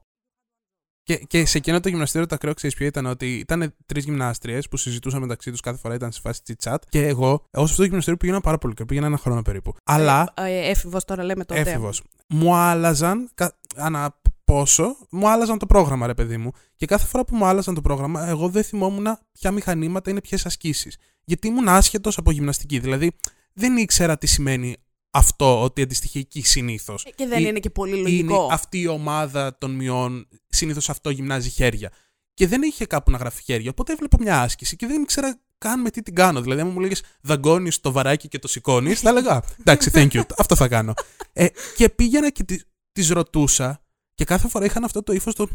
[1.04, 4.68] Και, και σε εκείνο το γυμναστήριο το ακραίο ξέρεις ποιο ήταν ότι ήταν τρεις γυμνάστριες
[4.68, 6.76] που συζητούσαν μεταξύ τους κάθε φορά, ήταν σε φάση chat.
[6.90, 9.76] Και εγώ, εγώ σε αυτό το γυμναστήριο πήγαινα πάρα πολύ και πήγαινα ένα χρόνο περίπου.
[9.84, 10.34] Αλλά.
[10.38, 11.60] Ε, ε, Έφηβος τώρα λέμε τότε.
[11.60, 12.04] Έφηβος.
[12.28, 13.30] Μου άλλαζαν
[13.76, 14.20] ανά
[14.52, 16.52] πόσο, μου άλλαζαν το πρόγραμμα, ρε παιδί μου.
[16.76, 20.46] Και κάθε φορά που μου άλλαζαν το πρόγραμμα, εγώ δεν θυμόμουν ποια μηχανήματα είναι ποιες
[20.46, 20.98] ασκήσεις.
[21.24, 22.80] Γιατί ήμουν άσχετος από γυμναστική.
[22.80, 23.12] Δηλαδή,
[23.54, 24.78] δεν ήξερα τι σημαίνει
[25.12, 27.06] αυτό ότι αντιστοιχεί εκεί συνήθως.
[27.06, 28.34] Ε, και δεν είναι και πολύ λογικό.
[28.34, 31.92] Είναι αυτή η ομάδα των μειών, συνήθως αυτό γυμνάζει χέρια.
[32.34, 33.70] και δεν είχε κάπου να γράφει χέρια.
[33.70, 36.42] Οπότε έβλεπα μια άσκηση και δεν ήξερα καν με τι την κάνω.
[36.42, 40.22] Δηλαδή, αν μου λέγες δαγκώνεις το βαράκι και το σηκώνεις, θα έλεγα Εντάξει, thank you,
[40.38, 40.94] αυτό θα κάνω.
[41.34, 42.44] Ε, και πήγαινα και
[42.92, 43.81] τη ρωτούσα
[44.22, 45.48] και κάθε φορά είχαν αυτό το ύφος το.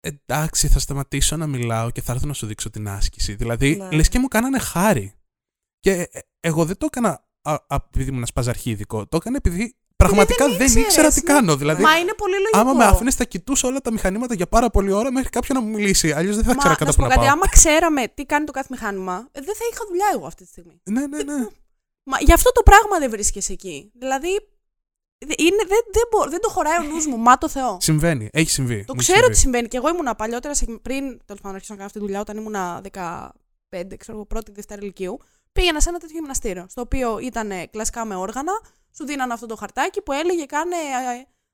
[0.00, 3.34] Εντάξει, θα σταματήσω να μιλάω και θα έρθω να σου δείξω την άσκηση.
[3.34, 3.90] Δηλαδή, Ναι.
[3.90, 5.14] λες και μου κάνανε χάρη.
[5.80, 9.06] Και ε, εγώ δεν το έκανα α, α, επειδή ήμουν σπαζαρχίδικο.
[9.06, 11.32] Το έκανα επειδή πραγματικά δεν δεν, ήξερες, ήξερα τι ναι.
[11.32, 11.56] κάνω.
[11.56, 12.58] Δηλαδή, Μα είναι πολύ λογικό.
[12.58, 15.64] άμα με άφηνες, θα κοιτούσα όλα τα μηχανήματα για πάρα πολλή ώρα μέχρι κάποιον να
[15.64, 16.12] μου μιλήσει.
[16.12, 17.34] Αλλιώς δεν θα Μα, ξέρα να κατά σου που πω να κάτι, πάω.
[17.36, 20.48] άμα ξέραμε τι κάνει το κάθε μηχάνημα, ε, δεν θα είχα δουλειά εγώ αυτή τη
[20.50, 20.80] στιγμή.
[20.90, 21.46] Ναι, ναι, ναι.
[22.10, 23.90] Μα γι' αυτό το πράγμα δεν βρίσκεσαι εκεί.
[23.94, 24.38] Δηλαδή, δε-
[25.20, 27.76] είναι, δεν, δεν, μπο- δεν το χωράει ο νους μου, μα το Θεό.
[27.80, 28.28] Συμβαίνει.
[28.32, 28.84] Έχει συμβεί.
[28.84, 29.30] Το Μου ξέρω συμβεί.
[29.32, 32.04] ότι συμβαίνει και εγώ ήμουνα παλιότερα, σε, πριν τέλος πάντων αρχίσω να κάνω αυτή τη
[32.04, 35.18] δουλειά, όταν ήμουνα 15, ξέρω εγώ, πρώτη, δευτέρα ηλικίου,
[35.52, 36.66] πήγαινα σε ένα τέτοιο γυμναστήριο.
[36.68, 38.52] Στο οποίο ήταν ε, κλασικά με όργανα,
[38.96, 40.76] σου δίνανε αυτό το χαρτάκι που έλεγε κάνε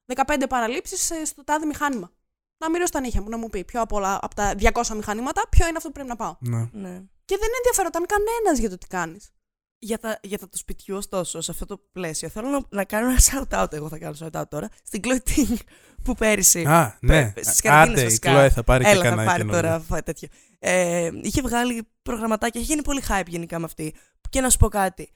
[0.07, 2.11] ε, 15 παραλήψεις στο τάδε μηχάνημα.
[2.59, 5.43] Να μοιρώσω τα νύχια μου, να μου πει ποιο από, όλα, από τα 200 μηχανήματα,
[5.49, 6.37] ποιο είναι αυτό που πρέπει να πάω.
[6.41, 6.57] Ναι.
[6.73, 7.03] Ναι.
[7.25, 9.31] Και δεν ενδιαφέρονταν κανένας για το τι κάνεις.
[9.79, 13.09] Για τα, για τα του σπιτιού, ωστόσο, σε αυτό το πλαίσιο, θέλω να, να κάνω
[13.09, 13.73] ένα shout-out.
[13.73, 14.69] Εγώ θα κάνω shout-out τώρα.
[14.85, 15.57] Στην Chloe Ting
[16.03, 16.65] που πέρυσι.
[16.65, 17.33] Α, ναι.
[17.33, 18.31] Πε- στις καραντίνες Άντε, η βασικά.
[18.31, 19.61] Κλώε θα πάρει και Έλα, θα κανένα πάρει καινούριο.
[19.63, 20.29] τώρα φα- τέτοιο.
[20.59, 23.95] Ε, είχε βγάλει προγραμματάκια, είχε γίνει πολύ hype γενικά με αυτή.
[24.31, 25.11] Και να σου πω κάτι.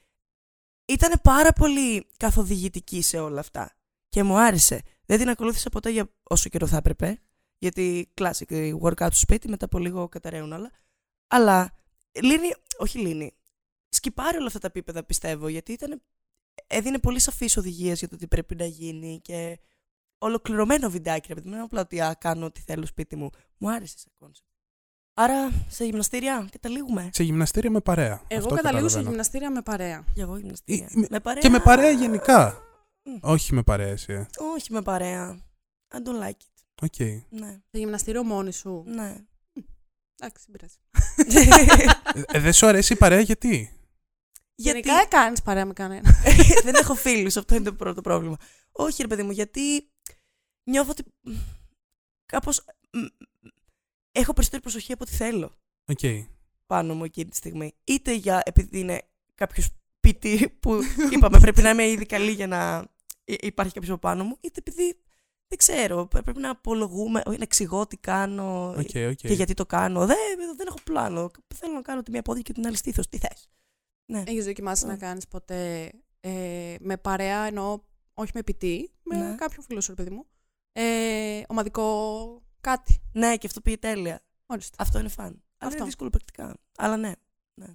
[0.85, 3.75] Ήταν πάρα πολύ καθοδηγητική σε όλα αυτά.
[4.09, 4.81] Και μου άρεσε.
[5.05, 7.19] Δεν την ακολούθησα ποτέ για όσο καιρό θα έπρεπε.
[7.57, 10.71] Γιατί classic, η workout στο σπίτι, μετά από λίγο καταρρέουν όλα.
[11.27, 11.71] Αλλά
[12.23, 12.47] λύνει,
[12.77, 13.33] όχι λύνει.
[13.95, 16.01] Σκιπάρει όλα αυτά τα επίπεδα, πιστεύω, γιατί ήταν,
[16.67, 19.59] έδινε πολύ σαφείς οδηγίες για το τι πρέπει να γίνει και
[20.17, 21.27] ολοκληρωμένο βιντεάκι.
[21.27, 23.29] Ρε παιδί μου, δεν είναι απλά ότι α, κάνω ό,τι θέλω σπίτι μου.
[23.57, 24.47] Μου άρεσε σαν concept.
[25.13, 27.09] Άρα, σε γυμναστήρια καταλήγουμε.
[27.13, 28.21] Σε γυμναστήρια με παρέα.
[28.27, 29.09] Εγώ Αυτό καταλήγω σε καταλαβαίνω.
[29.09, 30.03] γυμναστήρια με παρέα.
[30.13, 30.87] Για εγώ γυμναστήρια.
[30.91, 31.41] Ή- με- με παρέα.
[31.41, 32.61] Και με παρέα γενικά.
[33.03, 33.17] Μμ.
[33.21, 34.13] Όχι με παρέα εσύ.
[34.13, 34.25] ε.
[34.53, 35.39] Όχι με παρέα.
[35.93, 36.63] I don't like it.
[36.81, 36.99] Οκ.
[37.29, 37.49] Ναι.
[37.51, 38.83] Σε γυμναστήριο μόνη σου.
[38.87, 39.15] ναι.
[40.15, 40.77] Εντάξει, δεν πειράζει.
[42.13, 43.71] Ε, ε, δεν σου αρέσει η παρέα γιατί;
[44.61, 46.09] Γιατί Γενικά δεν κάνεις παρέα με κανένα.
[46.63, 48.37] δεν έχω φίλους, αυτό είναι το πρώτο πρόβλημα.
[48.71, 49.89] Όχι ρε παιδί μου, γιατί
[50.63, 51.31] νιώθω ότι μ,
[52.25, 53.05] κάπως μ, μ,
[54.11, 55.51] έχω περισσότερη προσοχή από ό,τι θέλω
[55.85, 55.99] Οκ.
[56.65, 57.73] πάνω μου εκείνη τη στιγμή.
[57.83, 59.01] Είτε για επειδή είναι
[59.35, 59.65] κάποιος
[59.97, 60.79] σπίτι που
[61.13, 62.87] είπαμε πρέπει να είμαι ήδη καλή για να
[63.23, 64.95] υ- υπάρχει κάποιος από πάνω μου, είτε επειδή
[65.47, 68.77] δεν ξέρω, πρέ- πρέπει να απολογούμαι, όχι, να εξηγώ τι κάνω Οκ,
[69.09, 69.15] οκ.
[69.15, 70.05] και γιατί το κάνω.
[70.05, 70.17] Δεν,
[70.57, 71.31] δεν έχω πλάνο.
[71.55, 73.09] Θέλω να κάνω τη μία πόδια και την άλλη στήθος.
[73.09, 73.49] Τι θες.
[74.11, 74.23] Ναι.
[74.27, 74.91] Έχεις δοκιμάσει Ναι.
[74.91, 77.79] να κάνεις ποτέ ε, με παρέα, εννοώ
[78.13, 79.35] όχι με προπονητή, με Ναι.
[79.35, 80.25] κάποιον φίλο σου, ρε παιδί μου.
[80.73, 83.01] Ε, ομαδικό κάτι.
[83.13, 84.19] ναι, και αυτό πήγε τέλεια.
[84.45, 84.75] Ορίστε.
[84.79, 85.25] Αυτό είναι φαν.
[85.25, 85.75] Αλλά Αυτό.
[85.75, 86.57] είναι δύσκολο πρακτικά.
[86.77, 87.11] Αλλά ναι.
[87.53, 87.67] ναι.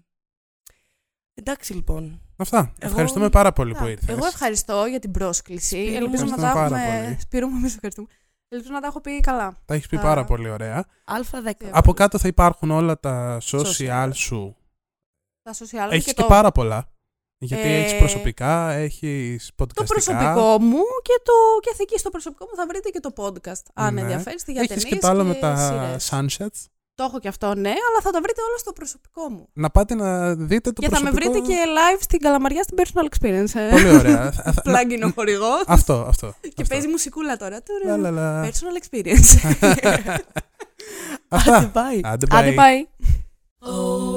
[1.34, 2.20] Εντάξει λοιπόν.
[2.36, 2.58] Αυτά.
[2.58, 4.08] Εγώ- Ευχαριστούμε πάρα πολύ που Α, ήρθες.
[4.08, 5.84] Εγώ ευχαριστώ για την πρόσκληση.
[5.86, 7.04] Σπύρο, Ελπίζω να τα ευχαριστούμε πάρα έχουμε.
[7.06, 7.20] πολύ.
[7.20, 8.08] Σπύρο μου, εμείς ευχαριστούμε.
[8.48, 9.56] Ελπίζω να τα έχω πει καλά.
[9.64, 10.00] Τα έχεις πει Α.
[10.00, 10.84] πάρα πολύ ωραία.
[11.04, 11.44] Α10.
[11.58, 14.10] Ε, Από κάτω θα υπάρχουν όλα τα social Social.
[14.14, 14.56] σου.
[15.46, 16.88] Τα social Έχεις και, και το, πάρα πολλά.
[17.38, 19.84] Γιατί Ε, έχεις προσωπικά, έχεις το podcastικά.
[19.86, 23.62] προσωπικό μου και, το, και εκεί στο προσωπικό μου θα βρείτε και το podcast.
[23.74, 24.00] Αν Ναι.
[24.00, 26.08] ενδιαφέρεστε για Έχεις ταινίες και το άλλο με τα σειρές.
[26.12, 26.64] sunsets.
[26.94, 29.48] Το έχω και αυτό, ναι, αλλά θα τα βρείτε όλα στο προσωπικό μου.
[29.52, 31.32] Να πάτε να δείτε το και θα με προσωπικό.
[31.42, 33.54] βρείτε και live στην Καλαμαριά στην personal experience.
[33.60, 33.68] ε.
[33.70, 34.30] Πολύ ωραία.
[34.42, 35.62] Θα- θα- Plug είναι ο χορηγός.
[35.66, 36.34] Αυτό, αυτό.
[36.40, 36.64] και αυτό.
[36.68, 37.62] παίζει μουσικούλα τώρα.
[37.62, 37.86] Τουρου.
[38.00, 38.44] Λαλαλα.
[38.50, 39.54] Personal experience.
[41.28, 41.56] Αυτά.
[41.56, 42.00] Άντε πάει.
[42.04, 42.54] Άντε, Άντε bye.
[42.54, 42.86] πάει.
[43.68, 44.15] Oh,